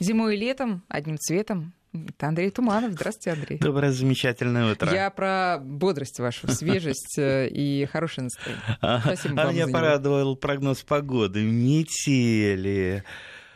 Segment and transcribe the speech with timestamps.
[0.00, 1.74] Зимой и летом одним цветом.
[1.92, 2.92] Это Андрей Туманов.
[2.92, 3.58] Здравствуйте, Андрей.
[3.58, 4.90] Доброе, замечательное утро.
[4.92, 9.00] Я про бодрость вашу, свежесть э, и хорошее настроение.
[9.02, 11.42] Спасибо а меня порадовал прогноз погоды.
[11.42, 13.04] Метели.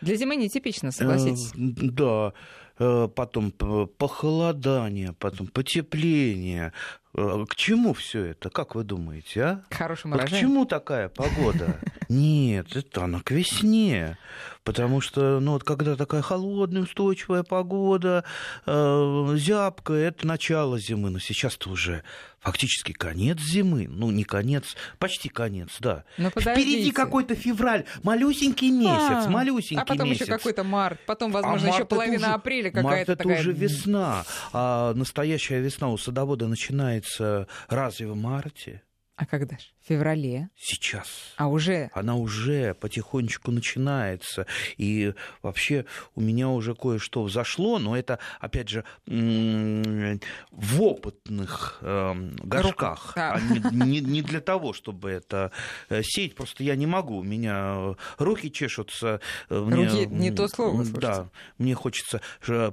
[0.00, 1.52] Для зимы нетипично, согласитесь.
[1.54, 2.32] Э, Да.
[2.78, 6.72] Э, Потом похолодание, потом потепление.
[7.14, 8.50] К чему все это?
[8.50, 9.62] Как вы думаете, а?
[9.70, 11.78] К хорошему к чему такая погода?
[12.08, 14.18] Нет, это она к весне.
[14.62, 18.24] Потому что, ну, вот когда такая холодная, устойчивая погода,
[18.66, 21.10] э, зябкая, это начало зимы.
[21.10, 22.02] Но сейчас-то уже
[22.40, 23.86] фактически конец зимы.
[23.88, 26.04] Ну, не конец, почти конец, да.
[26.16, 30.22] Ну, Впереди какой-то февраль, малюсенький месяц, А, малюсенький А потом месяц.
[30.22, 33.22] еще какой-то март, потом, А возможно, еще март это половина уже- апреля Март какая-то это
[33.22, 33.40] такая.
[33.40, 34.24] уже весна.
[34.52, 38.82] А настоящая весна у садовода начинается разве в марте?
[39.16, 39.64] А когда же?
[39.80, 40.48] В феврале.
[40.56, 41.34] Сейчас.
[41.36, 44.46] А уже Она уже потихонечку начинается.
[44.76, 45.84] И вообще
[46.16, 53.12] у меня уже кое-что взошло, но это, опять же, в опытных эм, горшках.
[53.14, 53.34] Да.
[53.34, 55.52] А не, не- не для того, чтобы это
[55.88, 56.34] э, сеять.
[56.34, 57.18] Просто я не могу.
[57.18, 59.20] У меня э, руки чешутся.
[59.48, 61.00] э, мне, Руки не то слово, слушайте.
[61.00, 61.28] Да,
[61.58, 62.20] мне хочется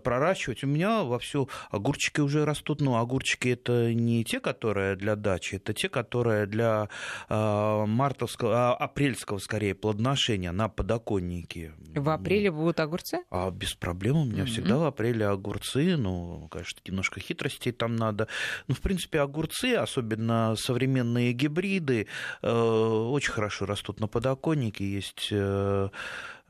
[0.03, 0.63] проращивать.
[0.63, 2.81] У меня вовсю огурчики уже растут.
[2.81, 6.89] Но огурчики это не те, которые для дачи, это те, которые для
[7.29, 11.73] а, мартовского, а, апрельского, скорее, плодоношения на подоконнике.
[11.95, 13.19] в апреле будут огурцы?
[13.29, 14.51] А без проблем у меня Мгм.
[14.51, 15.97] всегда в апреле огурцы.
[15.97, 18.27] Ну, конечно, немножко хитростей там надо.
[18.67, 22.07] Ну, в принципе, огурцы, особенно современные гибриды,
[22.41, 24.85] э, очень хорошо растут на подоконнике.
[24.89, 25.89] Есть э,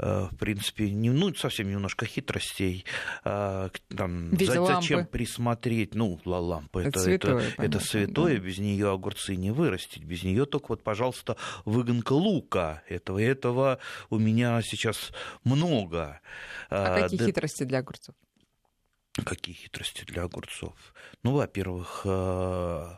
[0.01, 2.85] в принципе, не, ну, совсем немножко хитростей.
[3.23, 5.11] А, Там, за- зачем лампы.
[5.11, 5.93] присмотреть?
[5.95, 8.43] Ну, ла- лампа Это это, святое, это, понятно, это святое, да.
[8.43, 10.03] без нее огурцы не вырастить.
[10.03, 12.81] Без нее только вот, пожалуйста, выгонка лука.
[12.89, 13.77] Этого, этого
[14.09, 15.11] у меня сейчас
[15.43, 16.19] много.
[16.69, 18.15] А какие да- хитрости для огурцов?
[19.25, 20.73] Какие хитрости для огурцов?
[21.21, 22.89] Ну, во-первых, э,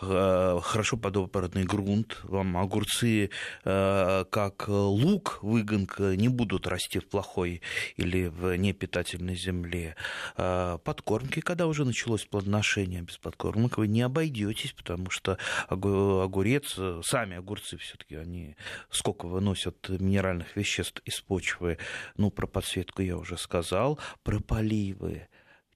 [0.00, 2.20] хорошо подобранный грунт.
[2.24, 3.30] Вам огурцы,
[3.64, 7.62] э, как лук, выгонка, не будут расти в плохой
[7.96, 9.96] или в непитательной земле.
[10.36, 15.38] Э, Подкормки, когда уже началось плодоношение, без подкормок вы не обойдетесь, потому что
[15.68, 18.56] огу- огурец, э, сами огурцы все-таки, они
[18.90, 21.78] сколько выносят минеральных веществ из почвы.
[22.16, 25.28] Ну, про подсветку я уже сказал, про поливы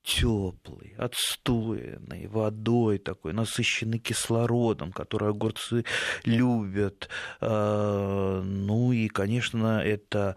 [0.04, 5.84] теплый, отстойный, водой такой, насыщенный кислородом, который огурцы
[6.24, 7.08] любят.
[7.40, 10.36] Э, Ну и, конечно, это,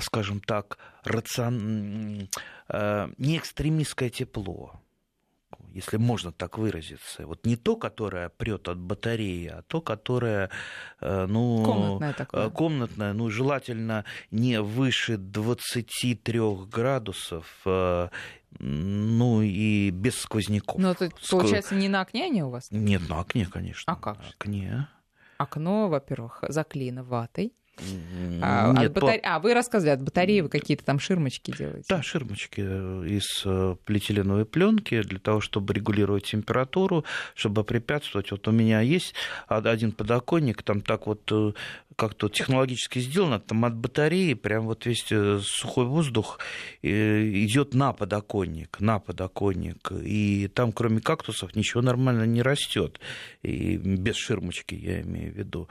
[0.00, 2.28] скажем так, рацион...
[2.68, 4.80] э, не экстремистское тепло
[5.72, 7.26] если можно так выразиться.
[7.26, 10.50] Вот не то, которое прет от батареи, а то, которое,
[11.00, 12.46] э, ну, Комнатное такое.
[12.46, 18.08] э, комнатное, ну, желательно не выше 23 градусов, э,
[18.58, 20.80] ну, и без сквозняков.
[20.80, 22.68] Ну, это, получается, не на окне они у вас?
[22.70, 23.92] Нет, на окне, конечно.
[23.92, 24.18] А как?
[24.18, 24.88] На окне.
[25.38, 27.52] Окно, во-первых, заклеено ватой.
[28.42, 31.84] А, Нет, по- батаре- а, вы рассказывали, от батареи вы какие-то там ширмочки делаете?
[31.88, 37.04] Да, ширмочки из э, полиэтиленовой пленки для того, чтобы регулировать температуру,
[37.36, 38.32] чтобы препятствовать.
[38.32, 39.14] Вот у меня есть
[39.48, 41.52] од- один подоконник, там так вот э,
[41.98, 46.38] как-то технологически сделано, там от батареи прям вот весь э, сухой воздух
[46.80, 53.00] идет на подоконник, на подоконник, и там кроме кактусов ничего нормально не растет,
[53.42, 55.68] и без ширмочки я имею в виду.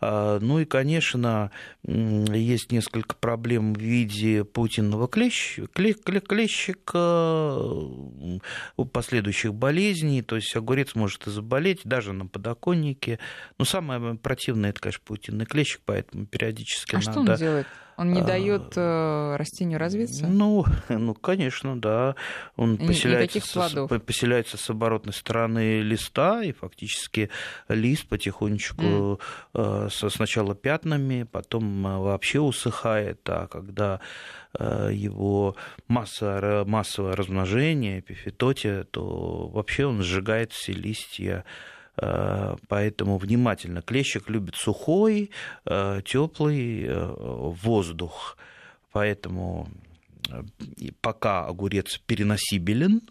[0.00, 1.52] А, Ну и, конечно,
[1.84, 7.56] есть несколько проблем в виде паутинного клещ, кле- кле- клещика,
[8.92, 13.20] последующих болезней, то есть огурец может и заболеть даже на подоконнике.
[13.56, 17.10] Но самое противное, это, конечно, паутинный клещик, поэтому периодически А надо...
[17.10, 17.66] что он делает?
[17.96, 20.26] Он не а, дает э, растению развиться?
[20.26, 22.14] Ну, ну, конечно, да.
[22.56, 27.28] Он И- поселяется, с, поселяется с оборотной стороны листа, и фактически
[27.68, 29.20] лист потихонечку
[29.52, 34.00] э, со- сначала пятнами, потом э, вообще усыхает, а когда
[34.58, 35.54] его
[35.86, 41.44] масса, массовое размножение, эпифитотия, то вообще он сжигает все листья
[41.96, 43.82] Поэтому внимательно.
[43.82, 45.30] Клещик любит сухой,
[45.64, 46.88] теплый
[47.54, 48.36] воздух.
[48.92, 49.68] Поэтому
[50.30, 50.42] э,
[51.00, 53.02] пока огурец переносибелен,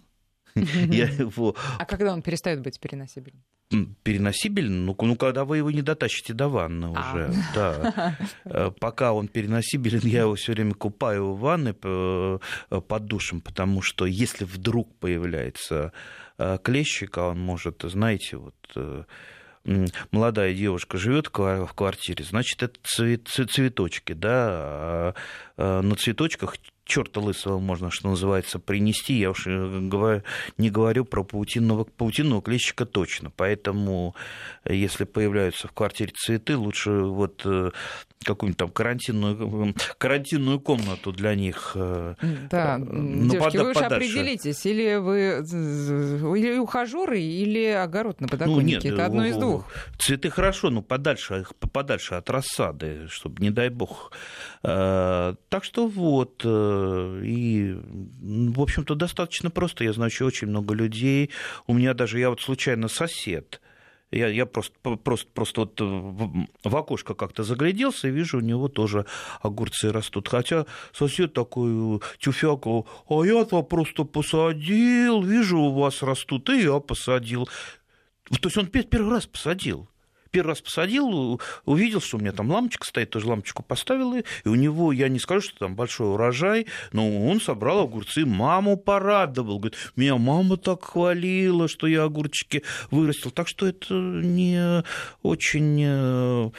[0.55, 3.43] я его А когда он перестает быть переносибельным?
[3.71, 7.11] м, переносибелен, ну, ну, когда вы его не дотащите до ванны А.
[7.13, 8.17] уже, да.
[8.45, 12.39] Э, Пока он переносибелен, я его все время купаю в ванной э,
[12.87, 15.93] под душем, потому что если вдруг появляется
[16.39, 19.03] э, клещик, а он может, знаете, вот э,
[20.11, 25.13] молодая девушка живет в ква- в квартире, значит, это цвет- цветочки, да, а,
[25.57, 26.57] э, на цветочках
[26.89, 29.13] черта лысого можно, что называется, принести.
[29.13, 30.21] Я уж э,
[30.57, 33.31] не говорю про паутинного, паутинного клещика точно.
[33.35, 34.15] Поэтому,
[34.65, 37.45] если появляются в квартире цветы, лучше вот
[38.25, 41.71] какую-нибудь там карантинную, карантинную комнату для них.
[41.75, 45.19] Да, ну, девушки, под, вы уже определитесь, или вы
[46.37, 48.77] или ухажеры, или огород на подоконнике.
[48.77, 49.65] Ну, нет, Это одно из двух.
[49.99, 54.11] Цветы хорошо, но подальше, подальше от рассады, чтобы, не дай бог.
[54.61, 59.85] Так что вот, и, в общем-то, достаточно просто.
[59.85, 61.29] Я знаю еще очень много людей.
[61.65, 63.61] У меня даже, я вот случайно сосед,
[64.11, 69.05] я, я просто, просто, просто вот в окошко как-то загляделся и вижу, у него тоже
[69.41, 70.27] огурцы растут.
[70.27, 72.85] Хотя сосед такой тюфяк, а
[73.23, 77.47] я-то просто посадил, вижу, у вас растут, и я посадил.
[78.41, 79.88] То есть он первый раз посадил
[80.31, 84.55] первый раз посадил, увидел, что у меня там лампочка стоит, тоже лампочку поставил, и у
[84.55, 89.77] него, я не скажу, что там большой урожай, но он собрал огурцы, маму порадовал, говорит,
[89.95, 94.83] меня мама так хвалила, что я огурчики вырастил, так что это не
[95.21, 96.49] очень э,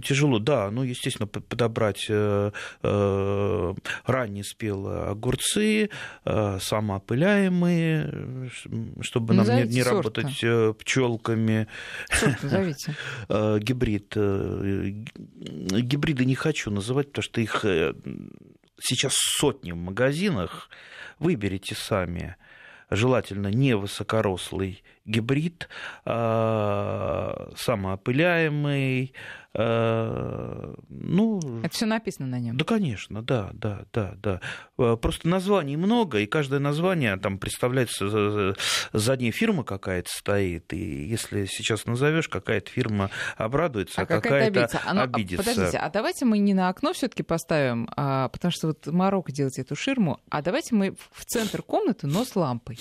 [0.00, 2.50] тяжело, да, ну, естественно, подобрать э,
[2.82, 3.74] э,
[4.06, 5.90] ранние спелые огурцы,
[6.24, 8.50] самоопыляемые,
[9.00, 10.44] чтобы нам не, не работать
[10.78, 11.68] пчелками.
[12.74, 13.00] Назовите.
[13.28, 14.12] Э, гибрид.
[14.16, 17.94] Э, гибриды не хочу называть, потому что их э,
[18.80, 20.68] сейчас сотни в магазинах.
[21.18, 22.36] Выберите сами.
[22.90, 25.68] Желательно не высокорослый гибрид,
[26.04, 29.14] а самоопыляемый,
[29.56, 32.56] Э, ну, Это все написано на нем.
[32.56, 34.40] Да, конечно, да, да, да, да.
[34.78, 38.56] Э, просто названий много, и каждое название там представляется
[38.92, 44.80] задняя фирма какая-то стоит, и если сейчас назовешь, какая-то фирма обрадуется, а, а какая-то, обидится.
[44.84, 45.44] Оно, а, обидится.
[45.44, 49.56] Подождите, а давайте мы не на окно все-таки поставим, а, потому что вот Марокко делает
[49.60, 52.76] эту ширму, а давайте мы в центр комнаты, но с лампой.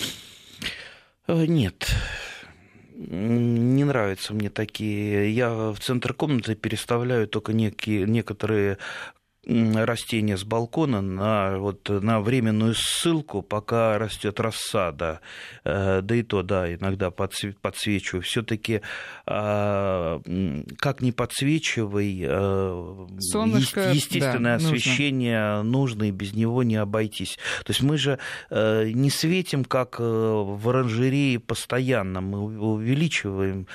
[1.27, 1.89] Э, нет,
[2.95, 5.33] не нравятся мне такие.
[5.33, 8.77] Я в центр комнаты переставляю только некие, некоторые
[9.45, 15.19] растения с балкона на, вот, на временную ссылку, пока растет рассада.
[15.65, 18.21] Э, да и то, да, иногда подсвечиваю.
[18.23, 18.81] Все-таки
[19.25, 20.21] а,
[20.77, 25.71] как не подсвечивай, э, Солнышко, естественное да, освещение нужно.
[25.71, 27.37] нужно, и без него не обойтись.
[27.65, 28.19] То есть мы же
[28.49, 33.67] э, не светим, как в оранжерее постоянно, мы увеличиваем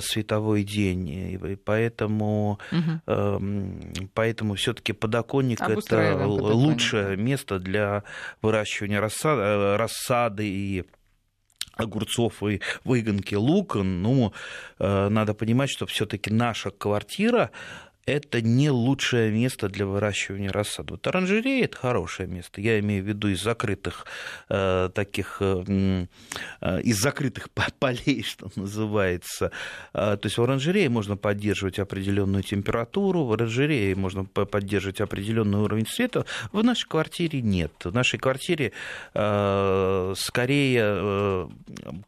[0.00, 4.08] световой день, и поэтому, угу.
[4.14, 8.02] поэтому все-таки под подоконник это лучшее место для
[8.40, 10.84] выращивания рассады, э, рассады и
[11.74, 14.32] огурцов и выгонки лука, но
[14.78, 17.50] э, надо понимать, что все-таки наша квартира
[18.06, 20.94] это не лучшее место для выращивания рассады.
[20.94, 22.60] Вот оранжерея– это хорошее место.
[22.60, 24.06] Я имею в виду из закрытых
[24.48, 26.06] э, таких, э,
[26.60, 29.52] э из закрытых полей, что называется.
[29.94, 35.86] Э, то есть в оранжерее можно поддерживать определенную температуру, в оранжерее можно поддерживать определенный уровень
[35.86, 36.24] света.
[36.50, 37.72] В нашей квартире нет.
[37.84, 38.72] В нашей квартире
[39.14, 41.48] э, скорее э,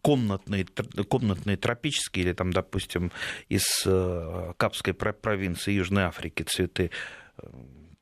[0.02, 0.67] комнатные,
[1.08, 3.12] комнатные тропические или там, допустим,
[3.49, 6.90] из э, Капской провинции Южной Африки цветы
[7.38, 7.46] э,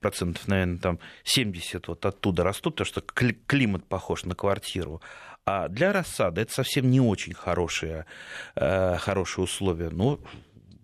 [0.01, 3.01] процентов, наверное, там 70 вот оттуда растут, потому что
[3.47, 5.03] климат похож на квартиру.
[5.45, 8.07] А для рассады это совсем не очень хорошие,
[8.55, 9.91] э, хорошие условия.
[9.91, 10.21] Но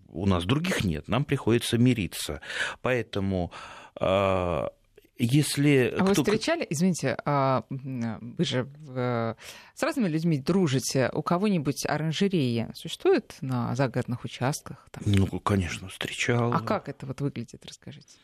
[0.08, 2.40] у нас других нет, нам приходится мириться.
[2.82, 3.52] Поэтому
[4.00, 4.68] э,
[5.18, 5.92] если...
[5.96, 6.04] А кто...
[6.04, 9.34] вы встречали, извините, а, вы же э,
[9.75, 14.88] с разными людьми дружите, у кого-нибудь оранжерея существует на загородных участках?
[14.90, 15.02] Там?
[15.06, 16.52] Ну, конечно, встречал.
[16.52, 18.16] А как это вот выглядит, расскажите?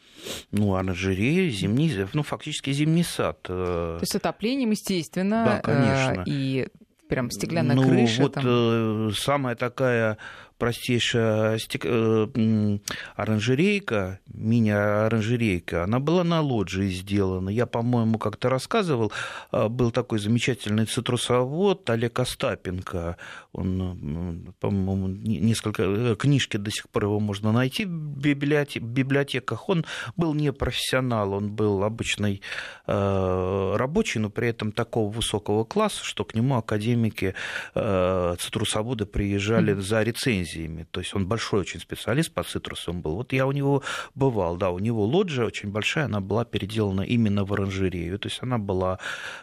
[0.53, 3.41] Ну, оранжерея, зимний, ну, фактически зимний сад.
[3.49, 3.97] Э.
[3.99, 5.45] То есть отоплением, естественно.
[5.45, 6.21] Да, конечно.
[6.21, 6.69] Э, и
[7.09, 8.23] прям стеклянная ну, крыша.
[8.23, 9.13] Вот там...
[9.13, 10.19] самая такая
[10.65, 11.83] простейшая стек...
[11.85, 12.79] Э,
[13.17, 17.51] оранжерейка, мини-оранжерейка, она была на лоджии сделана.
[17.51, 19.13] Я, по-моему, как-то рассказывал,
[19.51, 23.19] а, был такой замечательный цитрусовод Олег Остапенко.
[23.53, 29.69] Он, по-моему, несколько э, книжки до сих пор его можно найти в библиотеках.
[29.69, 29.85] Он
[30.17, 32.41] был не профессионал, он был обычный
[32.87, 37.35] э, рабочий, но при этом такого высокого класса, что к нему академики
[37.75, 40.87] цитрусоводы приезжали за рецензией лицензиями.
[40.91, 43.17] То есть он большой очень специалист по цитрусам был.
[43.17, 43.83] Вот я у него
[44.15, 48.19] бывал, да, у него лоджия очень большая, она была переделана именно в оранжерею.
[48.19, 48.99] То есть она была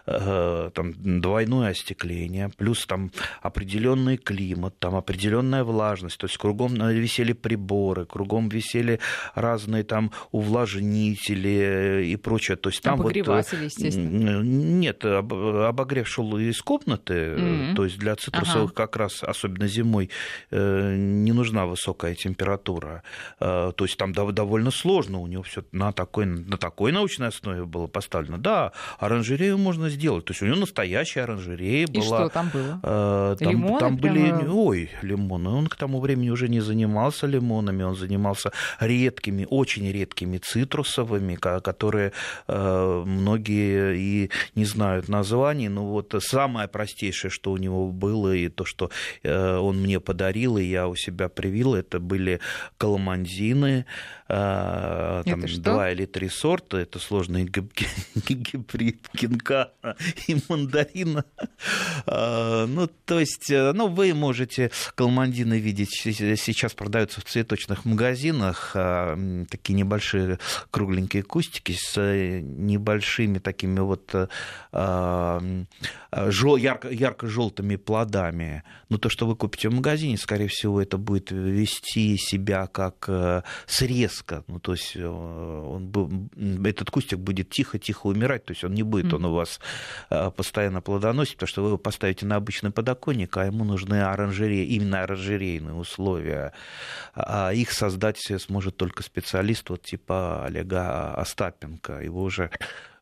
[0.05, 6.17] э, там двойное остекление, плюс там определенный климат, там определенная влажность.
[6.17, 8.99] То есть кругом висели приборы, кругом висели
[9.35, 12.57] разные там увлажнители и прочее.
[12.57, 14.41] То есть там Обогреватели, вот, естественно.
[14.41, 17.75] Нет, обогрев шел из комнаты, mm-hmm.
[17.75, 18.87] то есть для цитрусовых ага.
[18.87, 20.09] как раз, особенно зимой,
[20.51, 23.03] э, не нужна высокая температура.
[23.39, 27.65] Э, то есть там довольно сложно у него все на такой, на такой научной основе
[27.65, 28.37] было поставлено.
[28.37, 30.25] Да, оранжерею можно сделать.
[30.25, 31.99] То есть у него настоящая оранжерея была.
[31.99, 32.79] И что там было?
[32.83, 34.31] Э, там, лимоны там были...
[34.49, 35.49] Ой, лимоны.
[35.49, 42.13] Он к тому времени уже не занимался лимонами, он занимался редкими, очень редкими цитрусовыми, которые
[42.47, 45.69] многие и не знают названий.
[45.69, 48.89] Но вот самое простейшее, что у него было, и то, что
[49.23, 52.39] э, он мне подарил, и я у себя привил, это были
[52.77, 57.43] каламанзины, э, там два или три сорта, это сложный
[58.15, 59.71] гибрид кинка
[60.27, 61.25] и мандарина.
[62.05, 68.71] Э, ну, то есть, ну, вы можете каламандины видеть, сейчас продаются в цветочных магазинах,
[69.49, 71.99] такие небольшие кругленькие кустики с
[72.41, 74.13] небольшими такими вот
[76.11, 78.63] ярко-желтыми плодами.
[78.89, 83.43] Но то, что вы купите в магазине, скорее всего, это будет вести себя как э,
[84.21, 84.43] срезка.
[84.47, 86.29] Ну, то есть э, он,
[86.65, 89.59] этот кустик будет тихо-тихо умирать, то есть он не будет, он у вас
[90.09, 94.65] э, постоянно плодоносить, потому что вы его поставите на обычный подоконник, а ему нужны оранжереи,
[94.65, 96.53] именно оранжерейные условия.
[97.13, 102.01] А их создать сможет только специалист вот типа Олега Остапенко.
[102.01, 102.49] Его уже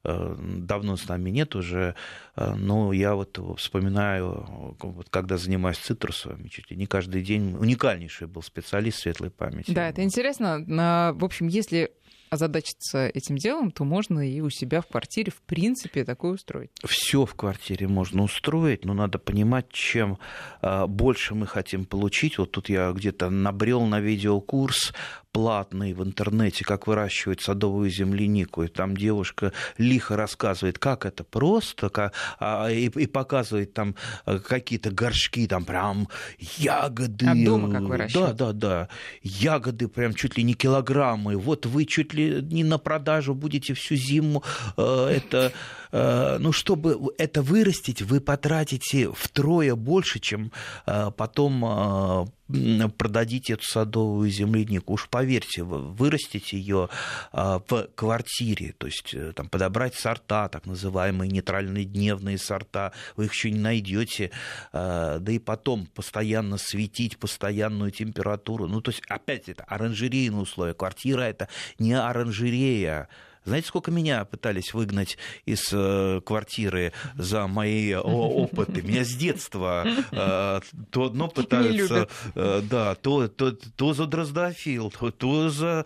[0.03, 1.95] давно с нами нет уже,
[2.35, 8.27] э, но я вот вспоминаю, вот когда занимаюсь цитрусовыми, чуть ли не каждый день уникальнейший
[8.27, 9.71] был специалист светлой памяти.
[9.71, 10.63] Да, это интересно.
[10.67, 11.91] В общем, если
[12.29, 16.69] озадачиться этим делом, то можно и у себя в квартире, в принципе, такое устроить.
[16.85, 20.19] Все в квартире можно устроить, но надо понимать, чем
[20.61, 22.37] э, больше мы хотим получить.
[22.37, 24.93] Вот тут я где-то набрел на видеокурс
[25.31, 28.63] платный в интернете, как выращивать садовую землянику.
[28.63, 33.95] И там девушка лихо рассказывает, как это просто, как, а, и, и показывает там
[34.25, 36.07] э, какие-то горшки, там прям
[36.39, 37.27] ягоды.
[37.27, 38.35] А дома как выращивать?
[38.35, 38.89] Да, да, да.
[39.21, 41.37] Ягоды прям чуть ли не килограммы.
[41.37, 44.43] Вот вы чуть ли не на продажу будете всю зиму
[44.77, 45.51] э, это
[45.91, 50.51] ну, чтобы это вырастить, вы потратите втрое больше, чем
[50.85, 54.93] э, потом э, продадите эту садовую землянику.
[54.93, 56.89] Уж поверьте, вырастить ее
[57.31, 63.51] в квартире, то есть там, подобрать сорта, так называемые нейтральные дневные сорта, вы их еще
[63.51, 64.31] не найдете,
[64.73, 68.67] да и потом постоянно светить, постоянную температуру.
[68.67, 70.73] Ну, то есть, опять это оранжерейные условия.
[70.73, 73.09] Квартира это не оранжерея,
[73.49, 78.81] знаете, сколько меня пытались выгнать из э, квартиры за мои опыты?
[78.81, 85.11] Меня с детства э, то одно пытаются, э, да, то, то, то за дроздофил, то,
[85.11, 85.85] то за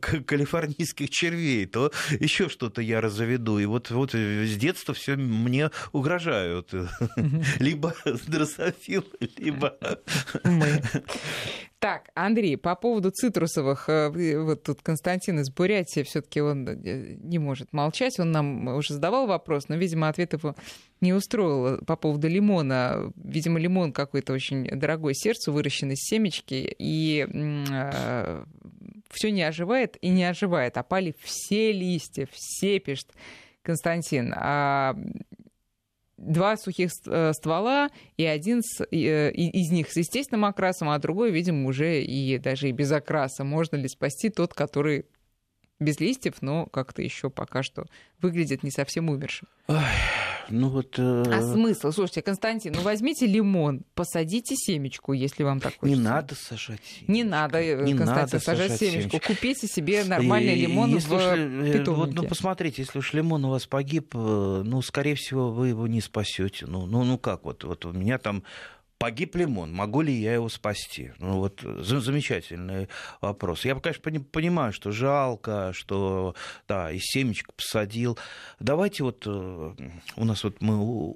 [0.00, 3.58] калифорнийских червей, то еще что-то я разоведу.
[3.58, 6.72] И вот, вот с детства все мне угрожают.
[7.58, 7.94] Либо
[8.26, 9.04] дрозофил,
[9.36, 9.76] либо...
[10.44, 10.80] Мы.
[11.84, 17.16] Так, Андрей, по поводу цитрусовых, э, вот тут Константин из Бурятии, все таки он э,
[17.18, 20.56] не может молчать, он нам уже задавал вопрос, но, видимо, ответ его
[21.02, 23.12] не устроил по поводу лимона.
[23.22, 28.44] Видимо, лимон какой-то очень дорогой сердцу, выращенный из семечки, и э,
[29.10, 30.78] все не оживает и не оживает.
[30.78, 33.08] Опали все листья, все пишет
[33.60, 34.32] Константин.
[34.34, 34.96] А
[36.24, 41.68] два сухих э, ствола, и один э, из них с естественным окрасом, а другой, видимо,
[41.68, 43.44] уже и даже и без окраса.
[43.44, 45.06] Можно ли спасти тот, который
[45.80, 47.86] без листьев, но как-то еще пока что
[48.20, 49.48] выглядит не совсем умершим?
[50.48, 50.98] Ну вот...
[50.98, 51.22] Э...
[51.30, 51.92] А смысл?
[51.92, 55.98] Слушайте, Константин, ну возьмите лимон, посадите семечку, если вам так хочется.
[55.98, 57.12] Не надо сажать семечку.
[57.12, 59.10] Не надо, э, не Константин, надо сажать, сажать семечку.
[59.10, 59.28] семечку.
[59.28, 61.90] Купите себе нормальный лимон если в уж, э, питомнике.
[61.90, 65.86] Вот, ну, посмотрите, если уж лимон у вас погиб, э, ну, скорее всего, вы его
[65.86, 66.66] не спасете.
[66.66, 68.42] Ну, ну, ну как, вот, вот у меня там
[69.04, 71.12] Погиб лимон, могу ли я его спасти?
[71.18, 72.88] Ну вот замечательный
[73.20, 73.66] вопрос.
[73.66, 76.34] Я, конечно, понимаю, что жалко, что
[76.66, 78.18] да, и семечко посадил.
[78.60, 79.74] Давайте вот э,
[80.16, 81.14] у нас вот мы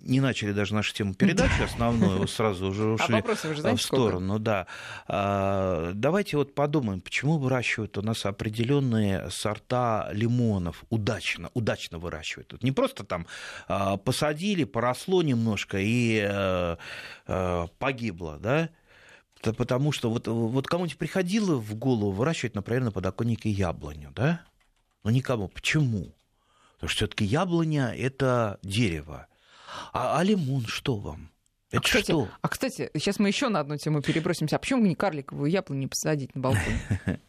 [0.00, 3.22] не начали даже нашу тему передачи основную, сразу уже а ушли
[3.64, 4.66] а в сторону, да.
[5.06, 12.62] А, давайте вот подумаем, почему выращивают у нас определенные сорта лимонов удачно, удачно выращивают.
[12.62, 13.26] Не просто там
[13.68, 16.76] а, посадили, поросло немножко и э, Э,
[17.24, 18.70] погибло, да,
[19.40, 24.42] Это потому что вот, вот кому-нибудь приходило в голову выращивать, например, на подоконнике яблоню, да?
[25.02, 25.48] Но никому.
[25.48, 26.14] Почему?
[26.74, 29.26] Потому что все-таки яблоня это дерево.
[29.92, 31.30] А, а лимон что вам?
[31.72, 32.28] А, это а, кстати, что?
[32.40, 34.56] а, кстати, сейчас мы еще на одну тему перебросимся.
[34.56, 36.74] А почему не карликовую яблоню посадить на балкон?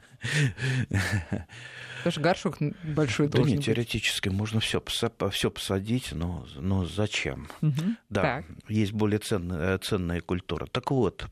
[0.89, 4.83] Потому что горшок большой да должен нет, теоретически можно все
[5.31, 7.47] все посадить, но, но зачем?
[7.61, 7.81] Угу.
[8.09, 8.45] Да, так.
[8.67, 10.65] есть более ценная, ценная культура.
[10.65, 11.27] Так вот,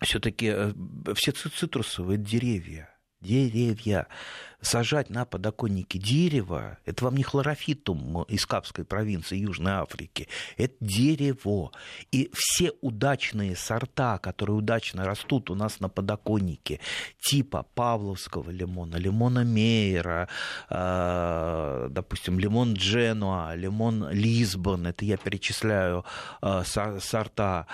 [0.00, 0.72] все-таки э,
[1.14, 2.93] все цитрусовые деревья,
[3.24, 4.06] деревья.
[4.60, 10.26] Сажать на подоконнике дерево, это вам не хлорофитум из Капской провинции Южной Африки,
[10.56, 11.70] это дерево.
[12.10, 16.80] И все удачные сорта, которые удачно растут у нас на подоконнике,
[17.20, 20.28] типа павловского лимона, лимона Мейера,
[20.70, 26.06] э, допустим, лимон Дженуа, лимон Лисбон, это я перечисляю
[26.40, 27.66] э, сорта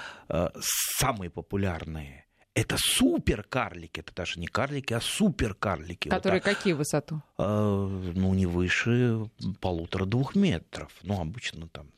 [0.98, 6.08] самые популярные это супер карлики, это даже не карлики, а супер карлики.
[6.08, 7.22] Которые вот, какие высоту?
[7.38, 9.30] А, ну, не выше
[9.60, 10.92] полутора-двух метров.
[11.02, 11.90] Ну, обычно там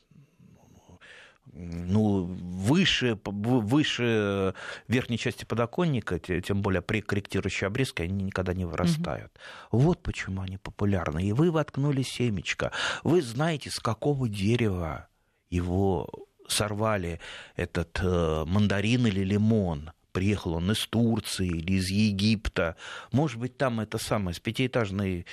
[1.53, 4.55] ну, выше, выше
[4.89, 9.33] верхней части подоконника, тем более при корректирующей обрезке, они никогда не вырастают.
[9.71, 9.83] Угу.
[9.83, 11.23] Вот почему они популярны.
[11.25, 12.73] И вы воткнули семечко.
[13.05, 15.09] Вы знаете, с какого дерева
[15.51, 16.09] его
[16.49, 17.21] сорвали
[17.57, 22.77] этот э, мандарин или лимон приехал он из Турции или из Египта.
[23.11, 25.27] Может быть, там это самое, с пятиэтажной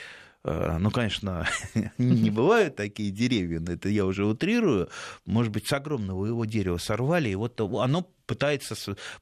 [0.44, 1.48] э, ну, конечно,
[1.98, 4.90] не бывают такие деревья, но это я уже утрирую.
[5.26, 8.76] Может быть, с огромного его дерева сорвали, и вот оно пытается,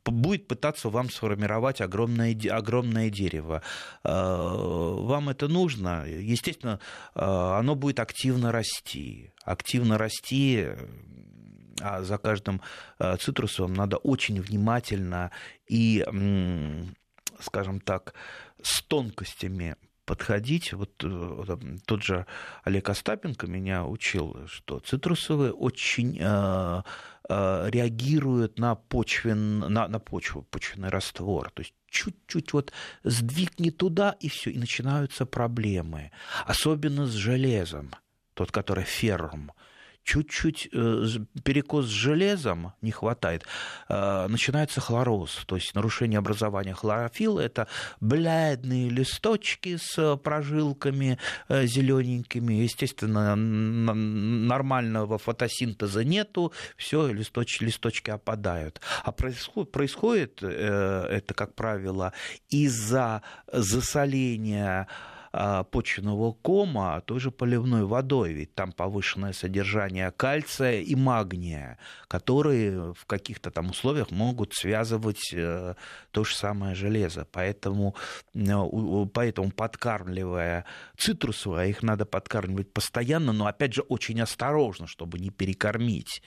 [0.05, 3.61] будет пытаться вам сформировать огромное, огромное дерево.
[4.03, 6.05] Э, вам это нужно?
[6.05, 6.79] Естественно,
[7.15, 9.31] э, оно будет активно расти.
[9.43, 10.67] Активно расти
[11.81, 12.61] а за каждым
[12.99, 15.31] э, цитрусовым надо очень внимательно
[15.67, 16.05] и,
[17.39, 18.13] скажем так,
[18.61, 20.73] с тонкостями подходить.
[20.73, 22.25] Вот э, тот же
[22.63, 26.81] Олег Остапенко меня учил, что цитрусовые очень э,
[27.29, 31.51] реагируют на, почвен, на, на почву, почвенный раствор.
[31.51, 32.71] То есть чуть-чуть вот
[33.03, 36.11] сдвигни туда, и все, и начинаются проблемы.
[36.45, 37.91] Особенно с железом,
[38.33, 39.51] тот, который феррум
[40.07, 41.05] чуть-чуть э,
[41.43, 43.43] перекос с железом не хватает,
[43.89, 47.41] э, начинается хлороз, то есть нарушение образования хлорофилла.
[47.41, 47.67] Это
[47.99, 52.53] бледные листочки с прожилками э, зелененькими.
[52.53, 58.79] Естественно, нормального фотосинтеза нету, все, листочки, листочки опадают.
[59.03, 62.13] А происходит, происходит это, как правило,
[62.49, 64.87] из-за засоления
[65.31, 73.05] почвенного кома той же поливной водой, ведь там повышенное содержание кальция и магния, которые в
[73.05, 75.75] каких-то там условиях могут связывать э,
[76.11, 77.27] то же самое железо.
[77.31, 77.95] Поэтому,
[78.33, 80.65] э, поэтому подкармливая
[80.97, 86.21] цитрусовые, а их надо подкармливать постоянно, но опять же очень осторожно, чтобы не перекормить.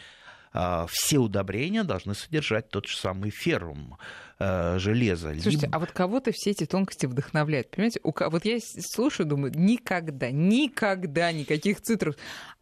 [0.53, 3.99] А, все удобрения должны содержать тот же самый феррум
[4.41, 5.33] э, железа.
[5.35, 5.77] Слушайте, либо...
[5.77, 7.71] а вот кого-то все эти тонкости вдохновляют.
[7.71, 8.13] Понимаете, у...
[8.13, 12.17] вот я слушаю, думаю, никогда, никогда никаких цитрус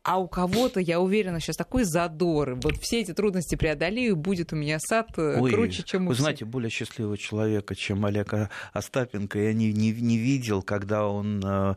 [0.09, 2.55] а у кого-то, я уверена, сейчас такой задор.
[2.63, 6.15] Вот все эти трудности преодолею, будет у меня сад э, Ой, круче, чем у Вы
[6.15, 8.33] знаете, более счастливого человека, чем Олег
[8.73, 11.75] Остапенко, я не, не, не видел, когда он э,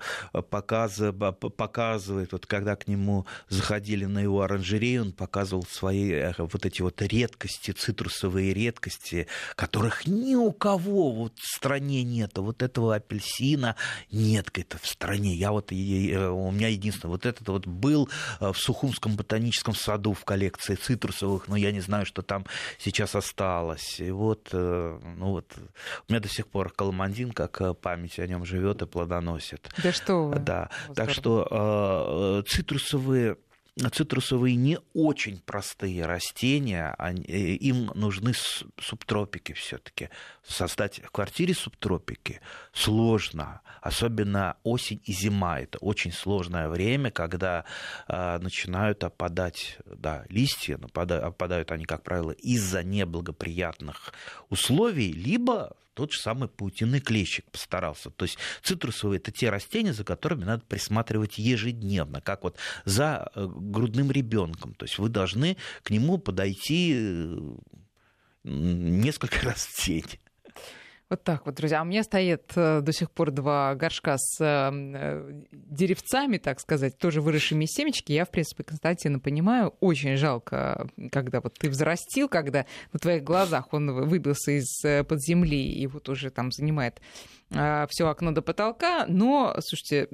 [0.50, 6.66] показывает, показывает, вот когда к нему заходили на его оранжерею, он показывал свои э, вот
[6.66, 12.38] эти вот редкости, цитрусовые редкости, которых ни у кого вот в стране нет.
[12.38, 13.76] Вот этого апельсина
[14.12, 15.36] нет где-то в стране.
[15.36, 20.26] Я вот, у меня единственное, вот этот вот был Э, в Сухумском ботаническом саду в
[20.26, 22.46] коллекции цитрусовых, но я не знаю, что там
[22.80, 24.00] сейчас осталось.
[24.00, 25.54] И вот, э, ну вот,
[26.08, 29.70] у меня до сих пор коломандин, как э, память о нем живет и плодоносит.
[29.84, 30.40] Да что вы.
[30.40, 30.96] Да, Здорово.
[30.96, 33.38] так что цитрусовые
[33.90, 38.34] цитрусовые не очень простые растения, они, им нужны
[38.80, 40.10] субтропики все-таки.
[40.46, 42.42] Создать в квартире субтропики
[42.74, 45.60] сложно, особенно осень и зима.
[45.60, 47.66] Это очень сложное время, когда
[48.08, 54.14] э, начинают опадать да, листья, опадают, опадают они, как правило, из-за неблагоприятных
[54.50, 58.10] условий, либо тот же самый паутинный клещик постарался.
[58.10, 63.48] То есть цитрусовые это те растения, за которыми надо присматривать ежедневно, как вот за э,
[63.48, 64.74] грудным ребенком.
[64.74, 67.20] То есть вы должны к нему подойти
[68.44, 70.06] несколько раз в день.
[71.12, 71.82] Вот так вот, друзья.
[71.82, 76.62] А у меня стоит э, до сих пор два горшка с э, э, деревцами, так
[76.62, 78.14] сказать, тоже выросшими семечки.
[78.14, 79.74] Я, в принципе, Константина понимаю.
[79.82, 85.86] Очень жалко, когда вот ты взрастил, когда на твоих глазах он выбился из-под земли и
[85.86, 87.02] вот уже там занимает
[87.90, 90.08] все окно до потолка, но, слушайте,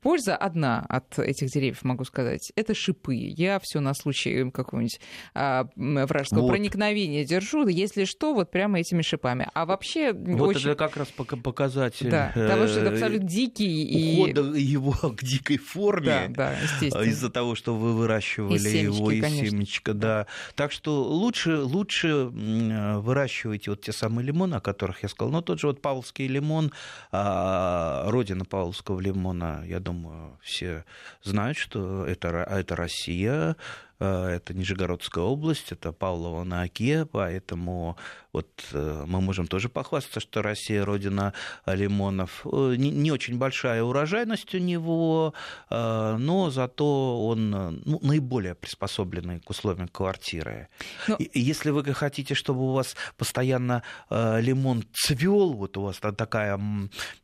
[0.00, 3.14] польза одна от этих деревьев, могу сказать, это шипы.
[3.14, 5.00] Я все на случай какого-нибудь
[5.34, 6.50] а, вражеского вот.
[6.50, 9.48] проникновения держу, если что, вот прямо этими шипами.
[9.54, 10.70] А вообще вот очень...
[10.70, 14.62] это как раз показатель да, того, что это абсолютно дикий ухода и...
[14.62, 19.50] его к дикой форме да, да, из-за того, что вы выращивали семечки, его из конечно.
[19.50, 20.26] семечка, да.
[20.54, 25.57] Так что лучше лучше выращивайте вот те самые лимоны, о которых я сказал, но тот
[25.58, 26.72] же вот павловский лимон,
[27.12, 30.84] а, родина павловского лимона, я думаю, все
[31.22, 33.56] знают, что это, это Россия,
[33.98, 37.96] это Нижегородская область, это Павлово на Оке, поэтому
[38.32, 41.32] вот э, мы можем тоже похвастаться, что Россия родина
[41.66, 42.42] лимонов.
[42.44, 45.34] Э, не, не очень большая урожайность у него,
[45.70, 50.68] э, но зато он ну, наиболее приспособленный к условиям квартиры.
[51.08, 51.16] Но...
[51.18, 56.60] Ну если вы хотите, чтобы у вас постоянно лимон цвел, вот у вас такая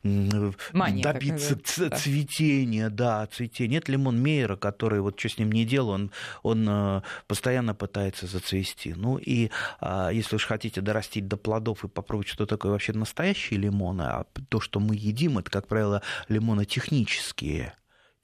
[0.03, 3.77] Мания добиться такая, цветения, да, цветения.
[3.77, 6.11] Нет лимон Мейера, который вот что с ним не делал, он,
[6.43, 6.64] он
[7.27, 8.93] постоянно пытается зацвести.
[8.95, 9.49] Ну и
[9.79, 14.25] а, если уж хотите дорастить до плодов и попробовать, что такое вообще настоящие лимоны, а
[14.49, 17.73] то, что мы едим, это, как правило, лимоны технические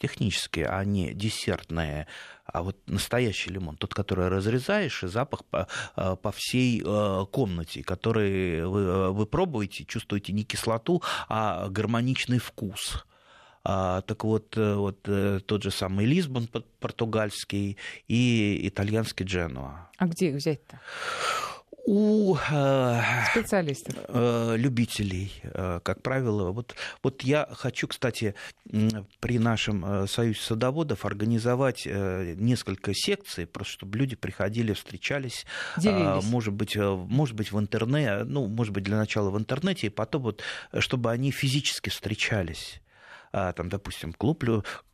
[0.02, 2.08] технические, а не десертные,
[2.46, 7.84] а вот настоящий лимон, тот, который разрезаешь, и запах по, а, по всей э, комнате,
[7.84, 13.06] который вы, э, вы пробуете, чувствуете не кислоту, а гармоничный вкус.
[13.64, 15.02] А, так вот, э, вот
[15.46, 16.48] тот же самый Лисбон
[16.80, 19.90] португальский и итальянский Дженуа.
[19.98, 20.80] А где их взять-то?
[21.86, 26.52] у э, специалистов, э, любителей, э, как правило.
[26.52, 28.36] Вот, вот я хочу, кстати,
[29.20, 35.46] при нашем союзе садоводов организовать несколько секций, просто чтобы люди приходили, встречались,
[35.78, 36.24] Делились.
[36.26, 40.24] может быть, может быть в интернете, ну, может быть для начала в интернете, и потом
[40.24, 40.44] вот,
[40.80, 42.82] чтобы они физически встречались.
[43.34, 44.44] А, там, допустим, клуб,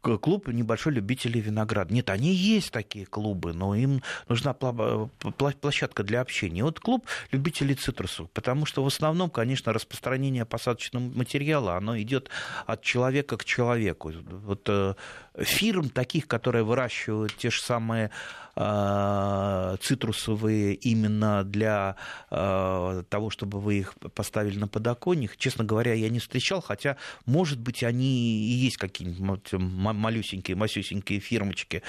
[0.01, 1.93] клуб небольшой любителей винограда.
[1.93, 6.63] Нет, они есть такие клубы, но им нужна площадка для общения.
[6.63, 12.29] Вот клуб любителей цитрусов, потому что в основном, конечно, распространение посадочного материала, оно идет
[12.67, 14.11] от человека к человеку.
[14.13, 14.93] Вот э,
[15.37, 18.11] фирм таких, которые выращивают те же самые
[18.59, 21.95] а, цитрусовые именно для
[22.31, 26.97] а, того, чтобы вы их поставили на подоконник, честно говоря, я не встречал, хотя,
[27.27, 31.83] может быть, они и есть какие-нибудь малюсенькие, масюсенькие фирмочки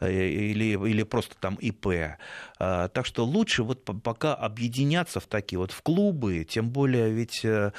[0.00, 2.16] э, или, или просто там ИП.
[2.58, 7.70] Так что лучше вот пока объединяться в такие вот в клубы, тем более ведь э,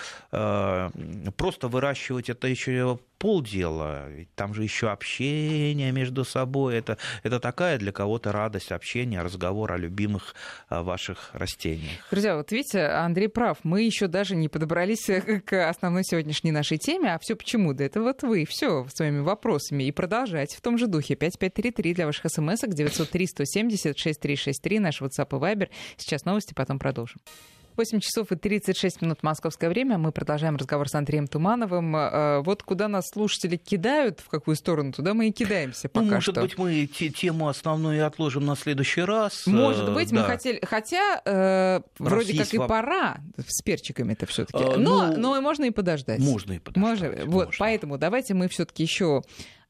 [1.36, 7.78] просто выращивать это еще полдела, ведь там же еще общение между собой, это, это такая
[7.78, 10.36] для кого-то радость общения, разговор о любимых
[10.70, 12.08] а, ваших растениях.
[12.12, 15.10] Друзья, вот видите, Андрей прав, мы еще даже не подобрались
[15.46, 17.74] к основной сегодняшней нашей теме, а все почему?
[17.74, 21.16] Да это вот вы, все своими вопросами и продолжайте в том же духе.
[21.16, 25.70] 5533 для ваших смс-ок, 903 170 6363, наш WhatsApp и Viber.
[25.98, 27.20] Сейчас новости, потом продолжим.
[27.78, 29.98] 8 часов и 36 минут московское время.
[29.98, 31.96] Мы продолжаем разговор с Андреем Тумановым.
[31.96, 36.14] Э, вот куда нас слушатели кидают, в какую сторону, туда мы и кидаемся пока ну,
[36.14, 36.42] может что.
[36.42, 39.46] быть, мы тему основную отложим на следующий раз.
[39.46, 40.22] Может быть, да.
[40.22, 40.60] мы хотели...
[40.66, 42.70] Хотя э, вроде как и воп...
[42.70, 46.20] пора с перчиками-то все таки а, но, ну, но можно и подождать.
[46.20, 47.18] Можно и подождать.
[47.18, 47.26] Можно.
[47.26, 49.22] Вот, поэтому давайте мы все таки еще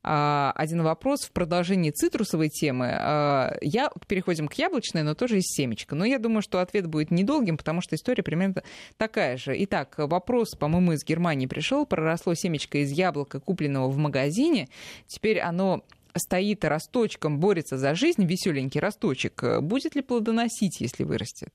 [0.05, 2.91] один вопрос в продолжении цитрусовой темы.
[2.91, 5.95] А, я переходим к яблочной, но тоже из семечка.
[5.95, 8.63] Но я думаю, что ответ будет недолгим, потому что история примерно
[8.97, 9.55] такая же.
[9.63, 11.85] Итак, вопрос, по-моему, из Германии пришел.
[11.85, 14.69] Проросло семечко из яблока, купленного в магазине.
[15.07, 15.83] Теперь оно
[16.15, 19.43] стоит росточком, борется за жизнь, веселенький росточек.
[19.61, 21.49] Будет ли плодоносить, если вырастет?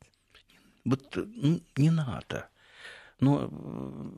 [0.85, 1.17] Вот
[1.77, 2.49] не надо.
[3.21, 3.51] Ну,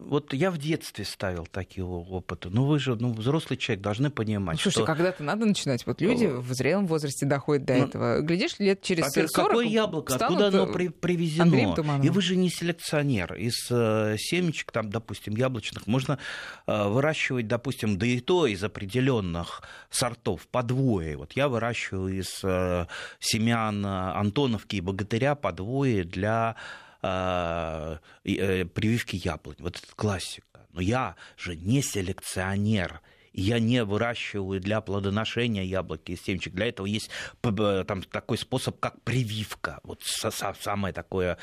[0.06, 2.50] вот я в детстве ставил такие опыты.
[2.50, 4.84] Ну, вы же ну, взрослый человек, должны понимать, ну, слушай, что...
[4.84, 5.84] когда-то надо начинать.
[5.86, 8.20] Вот люди в зрелом возрасте доходят до ну, этого.
[8.20, 10.14] Глядишь, лет через 40 Какое яблоко?
[10.14, 11.74] Откуда оно при, привезено?
[12.02, 13.34] И вы же не селекционер.
[13.34, 16.18] Из э, семечек, там, допустим, яблочных, можно
[16.66, 21.16] э, выращивать, допустим, да и то из определенных сортов подвое.
[21.16, 22.86] Вот я выращиваю из э,
[23.18, 26.56] семян Антоновки и Богатыря подвое для
[27.02, 29.56] э, прививки яблонь.
[29.58, 30.66] Вот это классика.
[30.72, 33.00] Но я же не селекционер.
[33.34, 36.52] Я не выращиваю для плодоношения яблоки и семечек.
[36.52, 37.10] Для этого есть
[37.40, 39.80] там, такой способ, как прививка.
[39.84, 41.38] Вот самое такое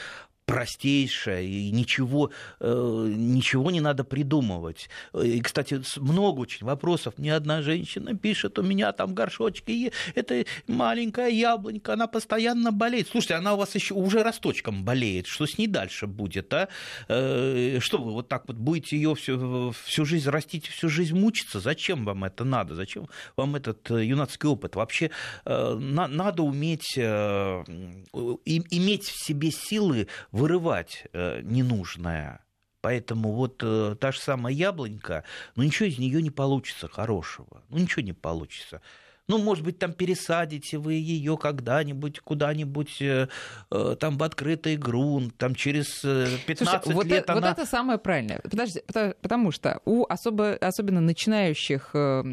[0.49, 4.89] простейшая, и ничего, э, ничего не надо придумывать.
[5.13, 7.19] И, кстати, много очень вопросов.
[7.19, 13.09] Ни одна женщина пишет, у меня там горшочки, это маленькая яблонька, она постоянно болеет.
[13.09, 16.67] Слушайте, она у вас еще уже росточком болеет, что с ней дальше будет, а?
[17.07, 21.59] Э, что вы вот так вот будете ее всю, всю жизнь растить, всю жизнь мучиться?
[21.59, 22.73] Зачем вам это надо?
[22.73, 24.75] Зачем вам этот э, юнацкий опыт?
[24.75, 25.11] Вообще
[25.45, 30.07] надо уметь иметь в себе силы
[30.39, 32.41] вырывать э, ненужное.
[32.81, 35.23] Поэтому вот э, та же самая яблонька,
[35.55, 37.63] ну ничего из нее не получится хорошего.
[37.69, 38.81] Ну ничего не получится.
[39.27, 43.27] Ну, может быть, там пересадите вы ее когда-нибудь куда-нибудь э,
[43.69, 47.49] э там в открытый грунт, там через 15 Слушай, вот лет это, она...
[47.49, 48.39] Вот это самое правильное.
[48.39, 52.23] Подожди, потому, потому что у особо, особенно начинающих э,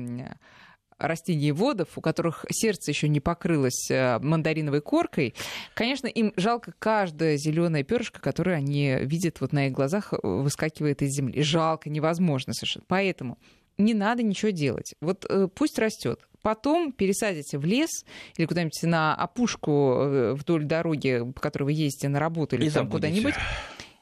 [0.99, 5.35] растений водов, у которых сердце еще не покрылось э, мандариновой коркой,
[5.75, 11.03] конечно, им жалко каждое зеленое перышко, которое они видят вот на их глазах, э, выскакивает
[11.03, 11.43] из земли.
[11.43, 12.85] Жалко, невозможно совершенно.
[12.89, 13.39] Поэтому
[13.79, 14.95] не надо ничего делать.
[15.01, 16.21] Вот э, пусть растет.
[16.43, 17.91] Потом пересадите в лес
[18.37, 23.35] или куда-нибудь на опушку вдоль дороги, по которой вы ездите на работу или там куда-нибудь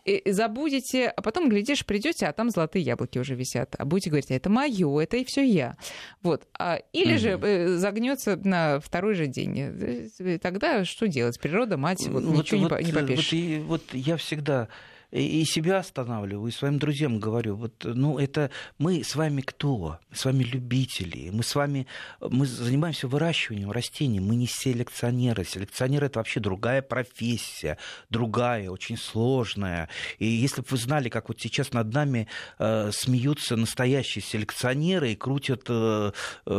[0.05, 3.75] и забудете, а потом, глядишь, придете, а там золотые яблоки уже висят.
[3.79, 5.77] А будете говорить, а это мое, это и все я.
[6.23, 6.47] Вот.
[6.59, 9.59] А, или же э, загнется на второй же день.
[9.59, 11.41] Э, тогда что делать?
[11.41, 13.33] Природа, мать, вот, вот ничего вот, не, не попишешь.
[13.33, 14.69] Вот, и, вот я всегда
[15.15, 19.99] и себя останавливаю, и своим друзьям говорю, вот, ну, это мы с вами кто?
[20.11, 21.87] Мы с вами любители, мы с вами,
[22.21, 25.45] мы занимаемся выращиванием растений, мы не селекционеры.
[25.45, 27.79] Селекционеры– это вообще другая профессия,
[28.11, 29.89] другая, очень сложная.
[30.19, 32.27] И если бы вы знали, как вот сейчас над нами
[32.59, 36.11] э, смеются настоящие селекционеры и крутят э,
[36.47, 36.51] э,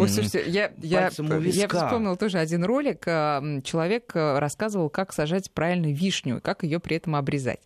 [0.00, 3.06] Ой, слушайте, я, я, я вспомнил тоже один ролик.
[3.06, 7.60] Э, человек э, рассказывал, как сажать правильно вишню, как ее при этом обрезать.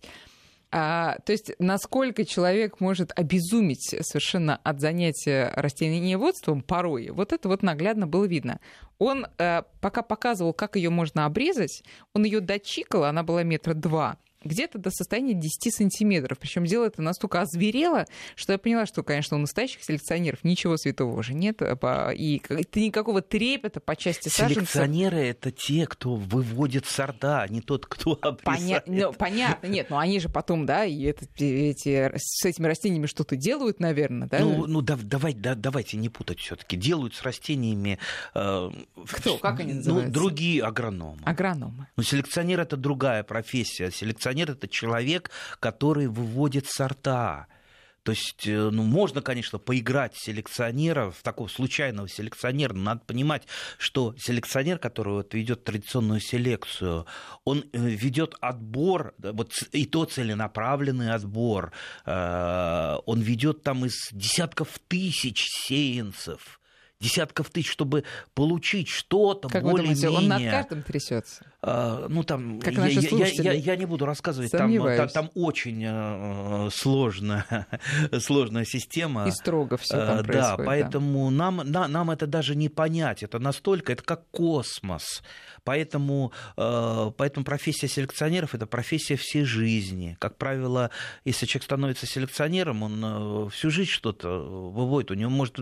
[0.77, 7.63] А, то есть насколько человек может обезуметь совершенно от занятия растениеводством порой, вот это вот
[7.63, 8.59] наглядно было видно.
[8.97, 11.81] Он э, пока показывал, как ее можно обрезать,
[12.13, 16.37] он ее дочикал, она была метра два, где-то до состояния 10 сантиметров.
[16.39, 18.05] Причем дело это настолько озверело,
[18.35, 22.41] что я поняла, что, конечно, у настоящих селекционеров ничего святого уже нет, а и
[22.75, 24.69] никакого трепета по части саженцев.
[24.69, 28.85] Селекционеры— это те, кто выводит сорта, а не тот, кто обрезает.
[28.85, 29.07] Поня...
[29.07, 33.35] Ну, понятно, нет, но они же потом, да, и это, эти, с этими растениями что-то
[33.35, 34.39] делают, наверное, да?
[34.39, 37.97] Ну, ну да, давай, да, давайте не путать все таки Делают с растениями...
[38.35, 38.69] Э,
[39.07, 39.37] кто?
[39.37, 40.07] Как они ну, называются?
[40.07, 41.21] Ну, другие агрономы.
[41.25, 41.87] Агрономы.
[41.95, 43.89] Но селекционер— это другая профессия.
[43.89, 47.47] Селекционер селекционер это человек, который выводит сорта.
[48.03, 53.47] То есть, э, ну, можно, конечно, поиграть селекционера, в такого случайного селекционера, но надо понимать,
[53.79, 57.07] что селекционер, который вот ведет традиционную селекцию,
[57.45, 61.71] он э, ведет отбор, вот и то целенаправленный отбор,
[62.05, 66.59] э, он ведет там из десятков тысяч сеянцев
[66.99, 68.03] десятков тысяч, чтобы
[68.33, 70.09] получить что-то более-менее.
[70.09, 71.45] Он над каждым трясется.
[71.61, 75.83] А, ну там, как я, я, я, я не буду рассказывать, там, там, там очень
[75.83, 77.67] э, сложная,
[78.19, 79.27] сложная система.
[79.27, 81.35] И строго все там а, Да, поэтому да.
[81.35, 85.23] Нам, на, нам это даже не понять, это настолько, это как космос.
[85.63, 90.15] Поэтому, э, поэтому профессия селекционеров– это профессия всей жизни.
[90.19, 90.91] Как правило,
[91.25, 95.09] если человек становится селекционером, он э, всю жизнь что-то выводит.
[95.09, 95.57] У него может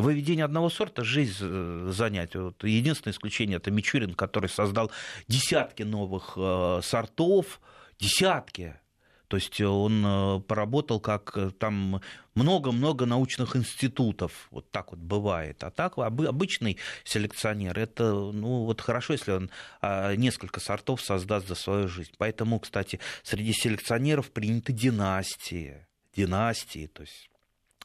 [0.00, 2.34] выведение одного сорта жизнь занять.
[2.34, 4.90] Вот единственное исключение– это Мичурин, который создал
[5.28, 7.60] десятки новых э, сортов,
[7.98, 8.76] десятки.
[9.30, 12.00] То есть он э, поработал как э, там
[12.34, 15.62] много-много научных институтов, вот так вот бывает.
[15.62, 21.54] А так обычный селекционер, это, ну, вот хорошо, если он а, несколько сортов создаст за
[21.54, 22.10] свою жизнь.
[22.18, 27.29] Поэтому, кстати, среди селекционеров приняты династии, династии, то есть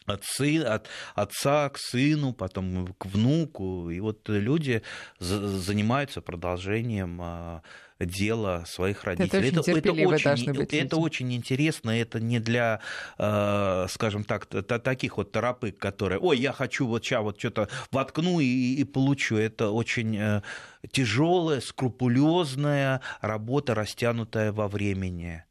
[0.06, 3.90] от, сын, от отца к сыну, потом к внуку.
[3.90, 4.82] И вот люди
[5.20, 7.62] занимаются продолжением а,
[8.00, 9.50] дела своих родителей.
[9.50, 12.82] Это, это, это, очень, быть это очень интересно, это не для,
[13.18, 18.40] а, скажем так, таких вот торопык, которые, ой, я хочу вот сейчас вот что-то воткну
[18.40, 19.38] и, и получу.
[19.38, 20.42] Это очень э,
[20.92, 25.44] тяжелая, скрупулезная работа, растянутая во времени.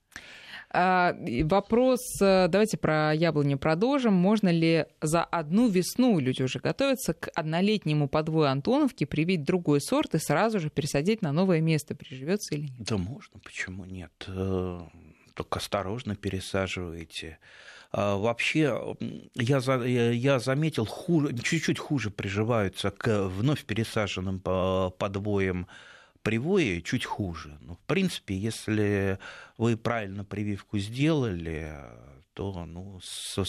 [0.76, 4.12] А, вопрос, э, давайте про яблоню продолжим.
[4.12, 10.16] Можно ли за одну весну, люди уже готовятся к однолетнему подвою Антоновки, привить другой сорт
[10.16, 12.72] и сразу же пересадить на новое место, приживется или нет?
[12.80, 14.10] Да можно, почему нет?
[14.26, 14.80] Э,
[15.34, 17.38] только осторожно пересаживайте.
[17.92, 18.96] А, вообще,
[19.34, 20.88] я, за, я заметил,
[21.40, 25.68] чуть-чуть хуже приживаются к вновь пересаженным подвоям
[26.24, 27.56] привое чуть хуже.
[27.60, 29.20] Но, в принципе, если
[29.56, 31.72] вы правильно прививку сделали,
[32.34, 33.44] то ну, со,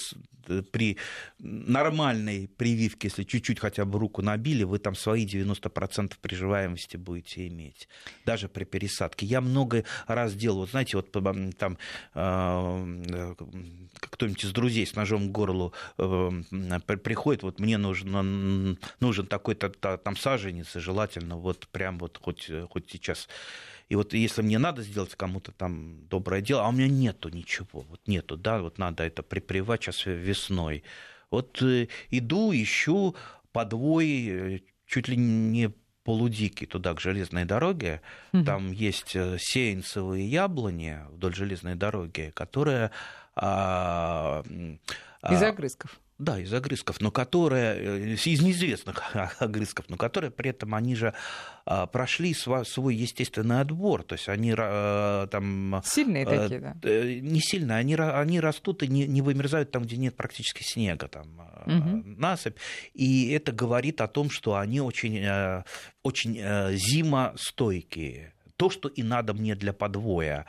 [0.72, 0.98] при
[1.40, 7.90] нормальной прививке, если чуть-чуть хотя бы руку набили, вы там свои 90% приживаемости будете иметь,
[8.26, 9.26] даже при пересадке.
[9.26, 11.12] Я много раз делал, вот знаете, вот
[11.58, 11.78] там
[12.14, 13.36] э,
[14.00, 16.32] кто-нибудь из друзей с ножом к горлу э,
[17.04, 23.28] приходит, вот мне нужен, нужен такой-то там саженец, желательно вот прям вот хоть, хоть сейчас
[23.88, 27.82] и вот если мне надо сделать кому-то там доброе дело, а у меня нету ничего,
[27.82, 30.84] вот нету, да, вот надо это припривать сейчас весной.
[31.30, 33.16] Вот э, иду, ищу
[33.52, 35.72] подвой, э, чуть ли не
[36.04, 38.02] полудикий туда к железной дороге.
[38.34, 38.44] Угу.
[38.46, 42.92] Там есть э, сеянцевые яблони вдоль железной дороги, которые...
[43.36, 44.44] А,
[45.30, 46.00] Без а, огрызков.
[46.18, 49.04] Да, из огрызков, но которые, из неизвестных
[49.40, 51.14] огрызков, но которые при этом, они же
[51.66, 55.82] а, прошли свой естественный отбор, то есть они а, там...
[55.84, 56.78] Сильные а, такие, да?
[56.84, 61.10] Э, не сильные, они, они растут и не, не вымерзают там, где нет практически снега,
[61.10, 62.04] там угу.
[62.06, 62.60] насыпь,
[62.94, 65.64] и это говорит о том, что они очень, э,
[66.02, 70.46] очень э, зимостойкие, то, что и надо мне для подвоя.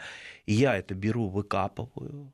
[0.46, 2.32] Я это беру, выкапываю,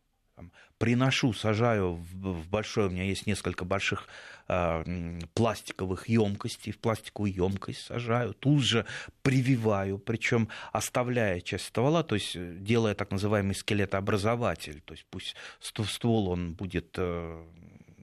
[0.82, 4.08] приношу, сажаю в большой, у меня есть несколько больших
[4.48, 8.84] э, пластиковых емкостей, в пластиковую емкость сажаю, тут же
[9.22, 15.36] прививаю, причем оставляя часть ствола, то есть э, делая так называемый скелетообразователь, то есть пусть
[15.60, 17.44] ствол он будет, э,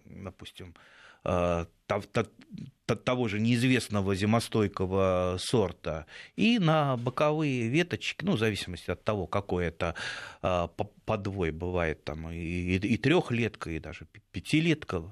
[0.06, 0.74] допустим,
[2.96, 6.06] того же неизвестного зимостойкого сорта,
[6.36, 9.96] и на боковые веточки, ну, в зависимости от того, какой это
[10.42, 10.68] а,
[11.06, 15.04] подвой бывает, там и, трехлетка, и даже пятилетка,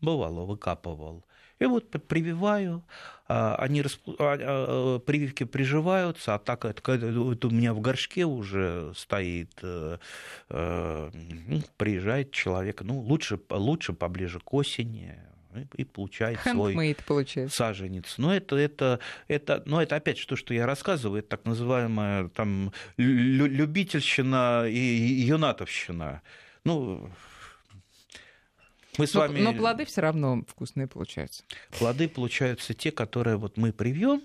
[0.00, 1.24] бывало, выкапывал.
[1.58, 2.84] И вот прививаю,
[3.26, 4.14] а, они распу...
[4.18, 9.98] А, прививки приживаются, а так это, у меня в горшке уже стоит, э,
[10.50, 11.10] э,
[11.76, 15.18] приезжает человек, ну, лучше, лучше поближе к осени,
[15.74, 17.56] и получает свой получается.
[17.56, 18.14] саженец.
[18.18, 22.72] Но это, это, это, но это опять то, что я рассказываю, это так называемая там,
[22.96, 26.22] любительщина и юнатовщина.
[26.64, 27.10] Ну,
[28.98, 29.40] мы с но, вами...
[29.40, 31.44] но плоды все равно вкусные получаются.
[31.78, 34.22] Плоды получаются те, которые вот мы привьем,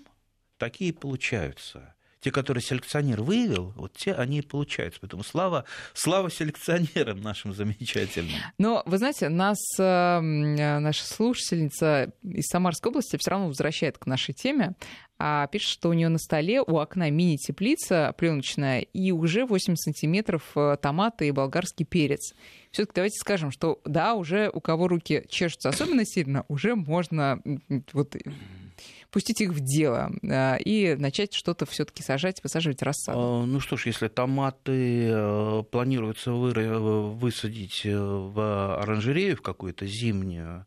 [0.58, 1.94] такие получаются
[2.24, 4.98] те, которые селекционер выявил, вот те они и получаются.
[5.02, 8.32] Поэтому слава, слава селекционерам нашим замечательным.
[8.56, 14.32] Но, вы знаете, нас э, наша слушательница из Самарской области все равно возвращает к нашей
[14.32, 14.72] теме.
[15.18, 20.50] А пишет, что у нее на столе у окна мини-теплица пленочная и уже 8 сантиметров
[20.56, 22.32] э, томаты и болгарский перец.
[22.70, 27.40] Все-таки давайте скажем, что да, уже у кого руки чешутся особенно сильно, уже можно
[27.92, 28.16] вот
[29.14, 33.18] пустить их в дело э, и начать что-то все-таки сажать, высаживать рассаду?
[33.20, 40.66] А, ну что ж, если томаты э, планируется высадить э, в оранжерею в какую-то зимнюю,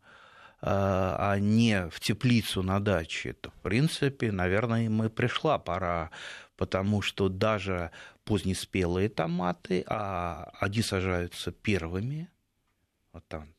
[0.62, 6.10] а не в теплицу на даче, то, в принципе, наверное, им и пришла пора,
[6.56, 7.92] потому что даже
[8.24, 12.30] позднеспелые томаты, а они сажаются первыми,
[13.12, 13.54] вот там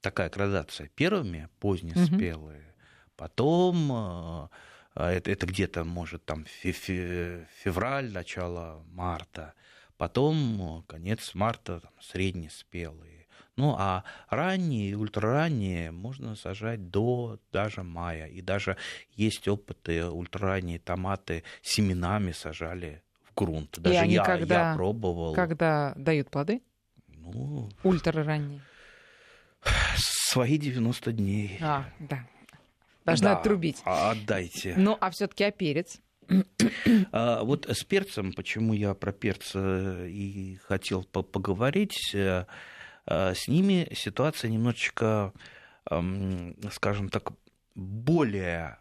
[0.00, 2.71] такая градация, первыми позднеспелые,
[3.16, 4.48] Потом э,
[4.94, 9.54] это, это где-то, может, там февраль, начало марта.
[9.96, 13.26] Потом э, конец марта, там, среднеспелые.
[13.56, 18.26] Ну, а ранние и ультраранние можно сажать до даже мая.
[18.26, 18.76] И даже
[19.14, 23.78] есть опыты, ультраранние томаты семенами сажали в грунт.
[23.78, 25.34] Даже и они я, когда, я пробовал.
[25.34, 26.62] Когда дают плоды?
[27.08, 28.62] Ну, ультраранние.
[29.96, 31.58] Свои 90 дней.
[31.60, 32.26] А, да.
[33.04, 33.82] Должна да, отрубить.
[33.84, 34.74] А, отдайте.
[34.76, 36.00] Ну, а все-таки а перец?
[37.12, 42.46] А, вот с перцем, почему я про перц и хотел поговорить, э,
[43.06, 45.32] э, с ними ситуация немножечко,
[46.70, 47.32] скажем так,
[47.74, 48.78] более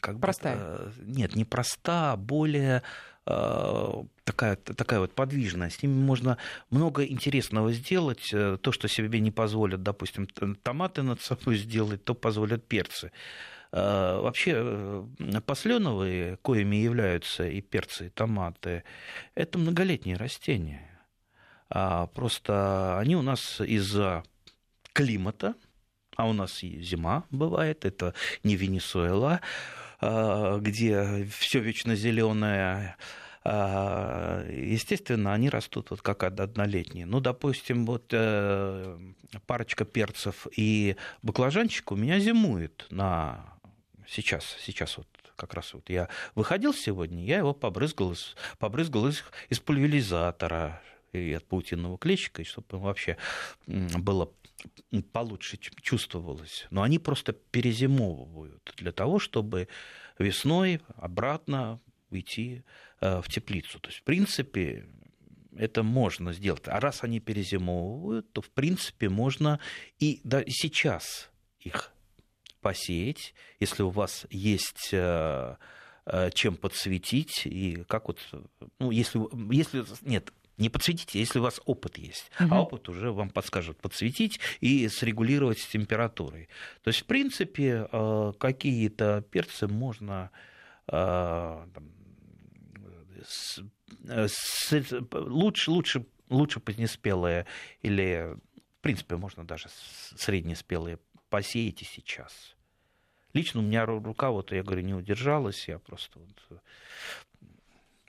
[0.00, 0.56] как Простая?
[0.56, 2.82] Бы, нет, не проста, а более Э,
[3.26, 5.70] такая, такая вот подвижная.
[5.70, 6.38] С ними можно
[6.70, 8.30] много интересного сделать.
[8.32, 13.10] Э, то, что себе не позволят, допустим, томаты над собой сделать, то позволят перцы.
[13.72, 15.04] Э, вообще
[15.44, 18.84] посленовые, коими являются и перцы, и томаты,
[19.34, 20.88] это многолетние растения.
[21.68, 24.22] А просто они у нас из-за
[24.92, 25.54] климата,
[26.16, 29.40] а у нас и зима бывает, это не Венесуэла,
[30.00, 32.96] где все вечно зеленое,
[33.48, 37.06] а, естественно, они растут вот как однолетние.
[37.06, 38.98] Ну, допустим, вот э,
[39.46, 43.56] парочка перцев и баклажанчик у меня зимует на
[44.08, 48.16] сейчас, сейчас вот как раз вот я выходил сегодня, я его побрызгал,
[48.58, 50.82] побрызгал из, из пульверизатора
[51.12, 53.16] и от паутинного клещика, и чтобы вообще
[53.66, 54.28] было
[55.12, 56.66] получше чувствовалось.
[56.70, 59.68] Но они просто перезимовывают для того, чтобы
[60.18, 61.80] весной обратно
[62.10, 62.62] уйти
[63.00, 63.78] э, в теплицу.
[63.80, 64.86] То есть, в принципе,
[65.56, 66.62] это можно сделать.
[66.66, 69.60] А раз они перезимовывают, то, в принципе, можно
[69.98, 71.30] и да, сейчас
[71.60, 71.92] их
[72.60, 75.56] посеять, если у вас есть э,
[76.06, 78.20] э, чем подсветить, и как вот,
[78.78, 79.20] ну, если,
[79.54, 82.30] если нет, не подсветите, если у вас опыт есть.
[82.40, 82.54] Угу.
[82.54, 86.48] А опыт уже вам подскажет подсветить и срегулировать с температурой.
[86.82, 90.30] То есть, в принципе, э, какие-то перцы можно
[90.88, 91.66] э,
[93.28, 93.60] с,
[94.08, 97.46] с, лучше, лучше, лучше позднеспелые
[97.82, 98.36] или,
[98.78, 99.68] в принципе, можно даже
[100.16, 100.98] среднеспелые
[101.28, 102.56] посеять и сейчас.
[103.32, 106.62] Лично у меня рука, вот я говорю, не удержалась, я просто вот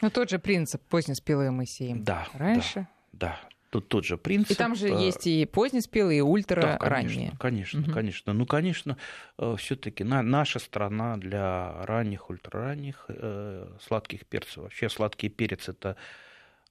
[0.01, 2.03] ну, тот же принцип позднеспелые мы сеем.
[2.03, 2.27] Да.
[2.33, 2.87] Раньше.
[3.11, 3.39] Да.
[3.41, 3.49] да.
[3.69, 4.51] Тут тот же принцип.
[4.51, 7.91] И там же э, есть и позднеспелые, и ультра да, конечно, Конечно, угу.
[7.91, 8.33] конечно.
[8.33, 8.97] Ну, конечно,
[9.37, 14.57] э, все-таки наша страна для ранних, ультраранних э, сладких перцев.
[14.63, 15.97] Вообще сладкий перец это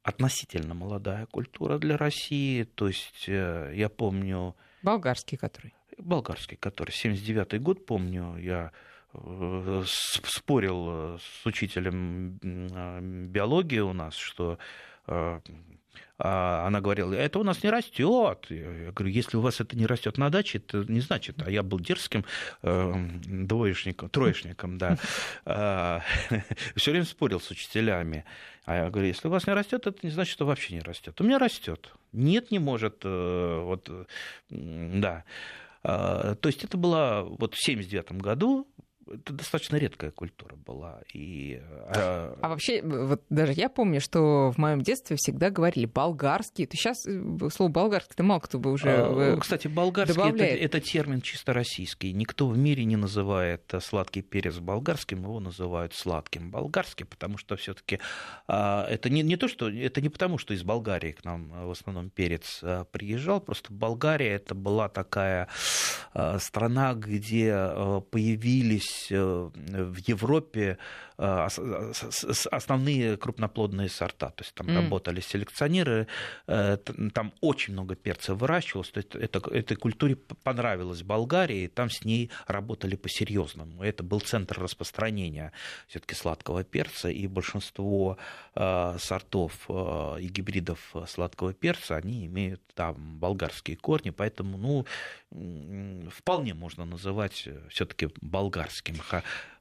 [0.02, 2.62] относительно молодая культура для России.
[2.62, 4.56] То есть я помню...
[4.82, 5.74] Болгарский который?
[5.98, 6.92] Болгарский который.
[6.92, 8.72] 79-й год, помню, я
[9.86, 12.38] спорил э, с учителем
[12.74, 14.58] а, биологии у нас, что
[15.06, 15.40] э,
[16.18, 18.46] а она говорила, это у нас не растет.
[18.48, 21.42] Я говорю, если у вас это не растет на даче, это не значит.
[21.42, 22.24] А я был дерзким
[22.62, 22.94] э,
[23.26, 24.96] двоечником, троечником, да.
[25.44, 26.00] А,
[26.76, 28.24] Все время спорил с учителями.
[28.64, 31.20] А я говорю, если у вас не растет, это не значит, что вообще не растет.
[31.20, 31.92] У меня растет.
[32.12, 33.04] Нет, не может.
[33.04, 33.90] Вот,
[34.50, 35.24] да.
[35.82, 38.66] То есть это было вот в 79 году
[39.08, 41.00] это достаточно редкая культура была.
[41.12, 42.36] И, а...
[42.40, 46.66] а вообще, вот даже я помню, что в моем детстве всегда говорили болгарский.
[46.66, 51.20] То сейчас э, слово болгарский-то мало кто бы уже а, Кстати, болгарский это, это термин
[51.20, 52.12] чисто российский.
[52.12, 58.00] Никто в мире не называет сладкий перец болгарским, его называют сладким болгарским, потому что все-таки
[58.48, 61.70] а, это не, не то, что это не потому, что из Болгарии к нам в
[61.70, 65.48] основном перец приезжал, просто Болгария это была такая
[66.38, 67.54] страна, где
[68.10, 69.50] появились появились э,
[69.84, 70.78] в Европе
[71.18, 74.30] основные крупноплодные сорта.
[74.30, 74.76] То есть там mm.
[74.76, 76.06] работали селекционеры,
[76.46, 76.76] э,
[77.14, 78.90] там очень много перца выращивалось.
[78.90, 83.82] То есть это, этой культуре понравилось Болгарии, там с ней работали по-серьезному.
[83.82, 85.52] Это был центр распространения
[85.88, 88.18] все-таки сладкого перца, и большинство
[88.54, 97.48] сортов и гибридов сладкого перца, они имеют там болгарские корни, поэтому ну, вполне можно называть
[97.70, 98.96] все-таки болгарским.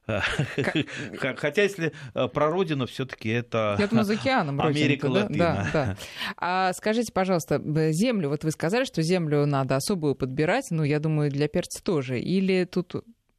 [0.06, 5.12] Хотя, если э, про родину, все-таки это Я думаю, за океаном Америка да?
[5.12, 5.36] Латина.
[5.36, 5.96] Да, да.
[6.36, 7.60] А скажите, пожалуйста,
[7.92, 12.20] землю, вот вы сказали, что землю надо особую подбирать, ну, я думаю, для перца тоже,
[12.20, 12.94] или тут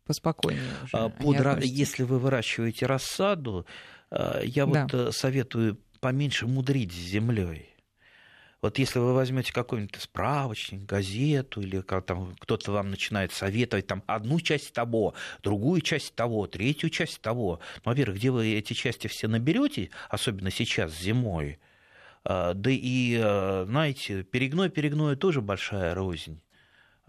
[0.05, 0.97] поспокойнее уже?
[0.97, 3.65] А, под, если вы выращиваете рассаду,
[4.11, 4.82] э, я да.
[4.84, 7.76] вот э, советую поменьше мудрить с землей.
[8.68, 14.41] Вот если вы возьмете какой-нибудь справочник, газету, или там кто-то вам начинает советовать там одну
[14.41, 19.30] часть того, другую часть того, третью часть того, ну, во-первых, где вы эти части все
[19.30, 21.59] наберете, особенно сейчас зимой,
[22.26, 26.41] а, да и, а, знаете, перегной перегною тоже большая рознь.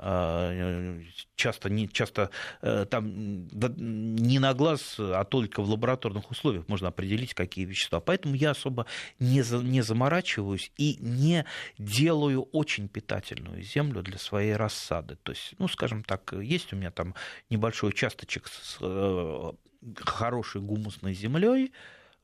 [0.00, 1.00] А,
[1.34, 2.30] часто, не, часто
[2.62, 7.98] э, там не на глаз, а только в лабораторных условиях можно определить, какие вещества.
[7.98, 8.86] Поэтому я особо
[9.18, 11.44] не, за, не заморачиваюсь и не
[11.78, 15.16] делаю очень питательную землю для своей рассады.
[15.24, 17.14] То есть, ну, скажем так, есть у меня там
[17.50, 19.52] небольшой участочек с э,
[19.96, 21.72] хорошей гумусной землей,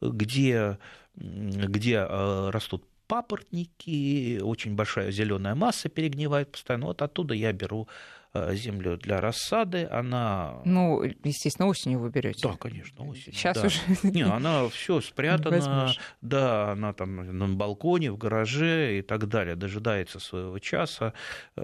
[0.01, 0.79] где,
[1.17, 6.87] где э, растут папоротники, очень большая зеленая масса перегнивает постоянно.
[6.87, 7.89] Вот оттуда я беру
[8.33, 10.61] э, землю для рассады, она...
[10.65, 12.49] Ну, естественно, осенью вы берете.
[12.49, 13.33] Да, конечно, осенью.
[13.33, 13.67] Сейчас да.
[13.67, 13.79] уже...
[14.03, 20.19] Не, она все спрятана, да, она там на балконе, в гараже и так далее, дожидается
[20.19, 21.13] своего часа,
[21.57, 21.63] э,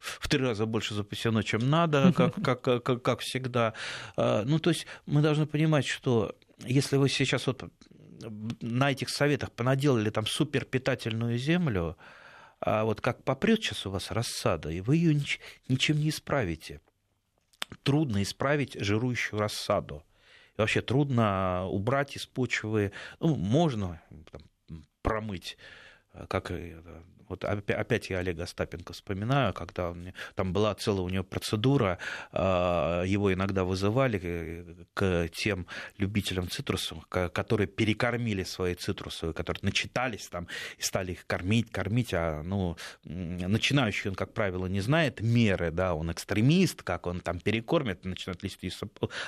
[0.00, 3.74] в три раза больше запасено, чем надо, как, как, как, как всегда.
[4.16, 6.34] Э, ну, то есть мы должны понимать, что
[6.64, 7.64] если вы сейчас вот
[8.60, 11.96] на этих советах понаделали там суперпитательную землю,
[12.60, 15.20] а вот как попрет сейчас у вас рассада, и вы ее
[15.68, 16.80] ничем не исправите.
[17.82, 20.04] Трудно исправить жирующую рассаду.
[20.56, 24.00] И вообще трудно убрать из почвы, ну, можно
[24.30, 25.56] там, промыть,
[26.28, 26.52] как
[27.32, 29.94] Вот опять я Олега Остапенко вспоминаю, когда
[30.34, 31.98] там была целая у него процедура,
[32.30, 35.66] а, его иногда вызывали к тем
[35.96, 42.42] любителям цитрусов, которые перекормили свои цитрусовые, которые начитались там и стали их кормить, кормить, а
[42.42, 48.04] ну, начинающий он, как правило, не знает меры, да, он экстремист, как он там перекормит,
[48.04, 48.70] начинает листья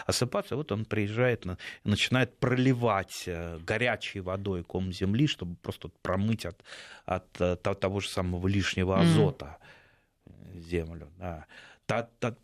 [0.06, 1.46] осыпаться, вот он приезжает,
[1.84, 6.62] начинает проливать э, горячей водой ком земли, чтобы просто промыть от,
[7.06, 7.56] от э,
[7.94, 9.58] того же самого лишнего азота
[10.26, 10.60] mm.
[10.60, 11.08] землю.
[11.18, 11.46] Да.
[11.86, 12.34] Так, так,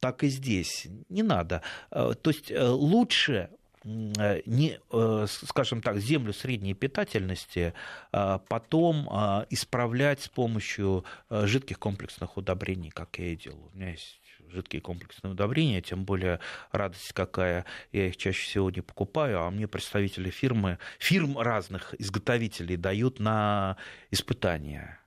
[0.00, 1.62] так и здесь не надо.
[1.92, 3.50] Э, то есть лучше
[3.84, 4.80] не,
[5.28, 7.72] скажем так, землю средней питательности
[8.10, 9.06] потом
[9.48, 13.70] исправлять с помощью жидких комплексных удобрений, как я и делаю.
[13.72, 14.20] У меня есть
[14.50, 16.40] жидкие комплексные удобрения, тем более
[16.72, 22.76] радость какая, я их чаще всего не покупаю, а мне представители фирмы, фирм разных изготовителей
[22.76, 23.76] дают на
[24.10, 25.00] испытания.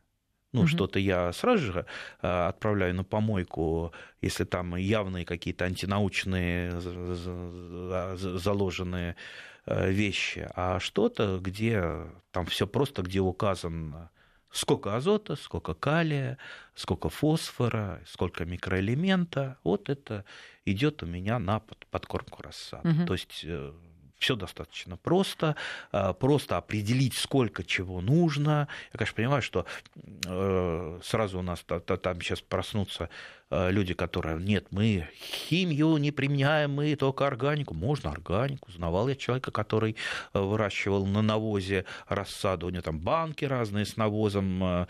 [0.52, 0.68] Ну, угу.
[0.68, 1.86] что-то я сразу же
[2.22, 6.82] э, отправляю на помойку, если там явные какие-то антинаучные
[8.18, 9.16] заложенные
[9.68, 11.84] э, вещи, а что-то, где
[12.32, 14.10] там все просто, где указан
[14.52, 16.38] Сколько азота, сколько калия,
[16.76, 19.58] сколько фосфора, сколько микроэлемента.
[19.64, 20.26] Вот это
[20.66, 22.90] идет у меня на подкормку рассады.
[22.90, 23.06] Угу.
[23.06, 23.74] То есть э,
[24.20, 25.56] все достаточно просто,
[25.92, 28.68] а, просто определить, сколько чего нужно.
[28.94, 29.66] Я, конечно, понимаю, что
[30.26, 33.08] э, сразу у нас там сейчас проснутся э,
[33.52, 37.74] люди, которые, нет, мы химию не применяем, мы только органику.
[37.74, 38.72] Можно органику.
[38.72, 39.96] Знавал я человека, который
[40.34, 42.68] э, выращивал на навозе рассаду.
[42.68, 44.60] У него там банки разные с навозом.
[44.60, 44.88] На,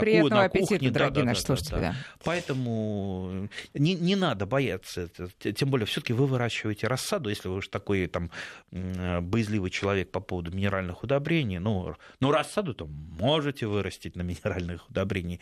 [0.00, 0.90] Приятного на аппетита, кухне.
[0.90, 1.80] дорогие да, наши да, слушатели.
[1.80, 1.94] Да.
[2.24, 5.08] Поэтому не, не надо бояться.
[5.38, 8.30] Тем более, все таки вы выращиваете рассаду, если вы уж такой там
[8.70, 11.58] боязливый человек по поводу минеральных удобрений.
[11.58, 15.40] Ну, ну рассаду-то можете вырастить на минеральных удобрений.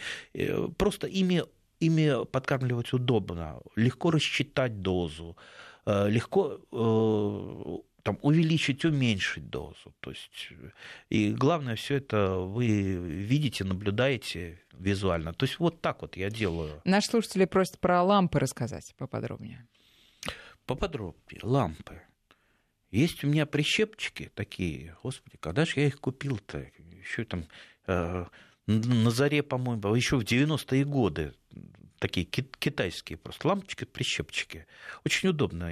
[0.77, 1.45] Просто ими
[1.81, 5.37] ими подкармливать удобно, легко рассчитать дозу,
[5.87, 9.95] э, легко э, там, увеличить, уменьшить дозу.
[10.01, 10.53] То есть,
[11.09, 15.33] и главное, все это вы видите, наблюдаете визуально.
[15.33, 16.81] То есть вот так вот я делаю.
[16.85, 19.67] Наши слушатели просят про лампы рассказать поподробнее.
[20.67, 21.41] Поподробнее.
[21.43, 22.03] Лампы.
[22.91, 26.67] Есть у меня прищепчики такие, господи, когда же я их купил-то?
[27.01, 27.47] Еще там
[27.87, 28.27] э,
[28.67, 31.33] на заре, по-моему, еще в 90-е годы
[32.01, 34.67] такие китайские просто лампочки, прищепчики.
[35.05, 35.71] Очень удобно.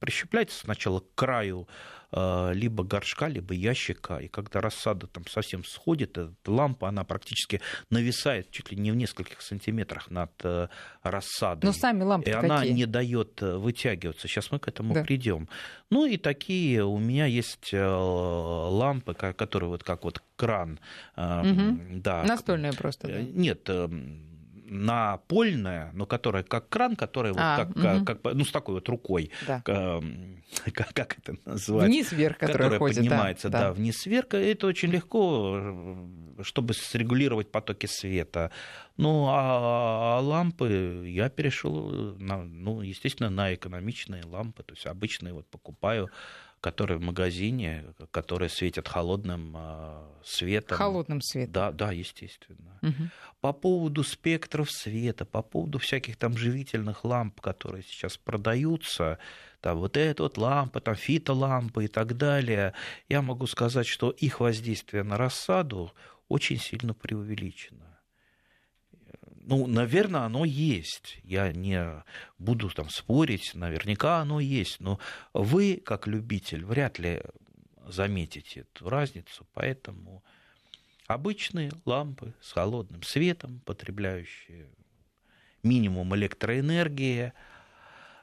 [0.00, 1.68] Прищепляется сначала к краю
[2.10, 7.60] э, либо горшка, либо ящика, и когда рассада там совсем сходит, эта лампа, она практически
[7.88, 10.68] нависает чуть ли не в нескольких сантиметрах над э,
[11.04, 11.68] рассадой.
[11.68, 12.50] Но сами лампы И какие?
[12.50, 14.26] она не дает э, вытягиваться.
[14.26, 15.04] Сейчас мы к этому да.
[15.04, 15.48] придем.
[15.88, 20.80] Ну и такие у меня есть лампы, которые вот как вот кран.
[21.16, 22.00] Угу.
[22.02, 22.24] Да.
[22.24, 23.06] Настольные просто.
[23.06, 23.22] Да?
[23.22, 24.29] Нет, эм,
[24.70, 28.04] напольная, но которая как кран, которая вот а, как, угу.
[28.04, 29.60] как, ну, с такой вот рукой, да.
[30.72, 31.90] как, как это называется?
[31.90, 33.72] Вниз-вверх, которая, которая ходит, поднимается, да, да.
[33.72, 34.34] вниз-вверх.
[34.34, 36.06] Это очень легко,
[36.42, 38.52] чтобы срегулировать потоки света.
[38.96, 45.32] Ну, а, а лампы я перешел, на, ну, естественно, на экономичные лампы, то есть обычные
[45.32, 46.10] вот покупаю
[46.60, 50.76] которые в магазине, которые светят холодным а, светом.
[50.76, 51.52] Холодным светом.
[51.52, 52.78] Да, да, естественно.
[52.82, 53.08] Угу.
[53.40, 59.18] По поводу спектров света, по поводу всяких там живительных ламп, которые сейчас продаются,
[59.60, 62.74] там вот эта вот лампа, там фитолампы и так далее,
[63.08, 65.92] я могу сказать, что их воздействие на рассаду
[66.28, 67.89] очень сильно преувеличено.
[69.50, 71.18] Ну, наверное, оно есть.
[71.24, 72.04] Я не
[72.38, 74.78] буду там спорить, наверняка оно есть.
[74.78, 75.00] Но
[75.32, 77.20] вы, как любитель, вряд ли
[77.84, 80.22] заметите эту разницу, поэтому
[81.08, 84.68] обычные лампы с холодным светом, потребляющие
[85.64, 87.32] минимум электроэнергии,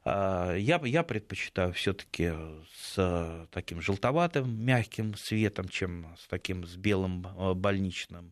[0.05, 2.32] а, я, я предпочитаю все-таки
[2.73, 8.32] с таким желтоватым мягким светом, чем с таким с белым а, больничным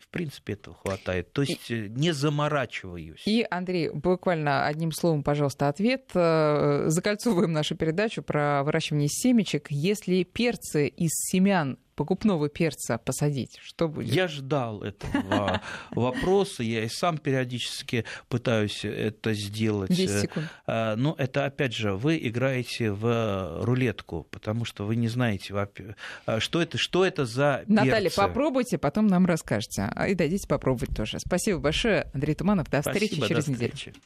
[0.00, 1.32] в принципе, этого хватает.
[1.32, 3.22] То есть и, не заморачиваюсь.
[3.26, 6.10] И, Андрей, буквально одним словом, пожалуйста, ответ.
[6.14, 9.66] Э, закольцовываем нашу передачу про выращивание семечек.
[9.70, 13.58] Если перцы из семян покупного перца посадить?
[13.60, 14.14] Что будет?
[14.14, 19.90] Я ждал этого вопроса, я и сам периодически пытаюсь это сделать.
[19.90, 20.46] 10 секунд.
[20.68, 25.52] А, но это, опять же, вы играете в рулетку, потому что вы не знаете,
[26.24, 27.72] а, что это, что это за перцы.
[27.72, 29.90] Наталья, попробуйте, потом нам расскажете.
[29.92, 31.18] А, и дадите попробовать тоже.
[31.18, 32.70] Спасибо большое, Андрей Туманов.
[32.70, 33.72] До встречи Спасибо, через до неделю.
[33.74, 34.00] Встречи.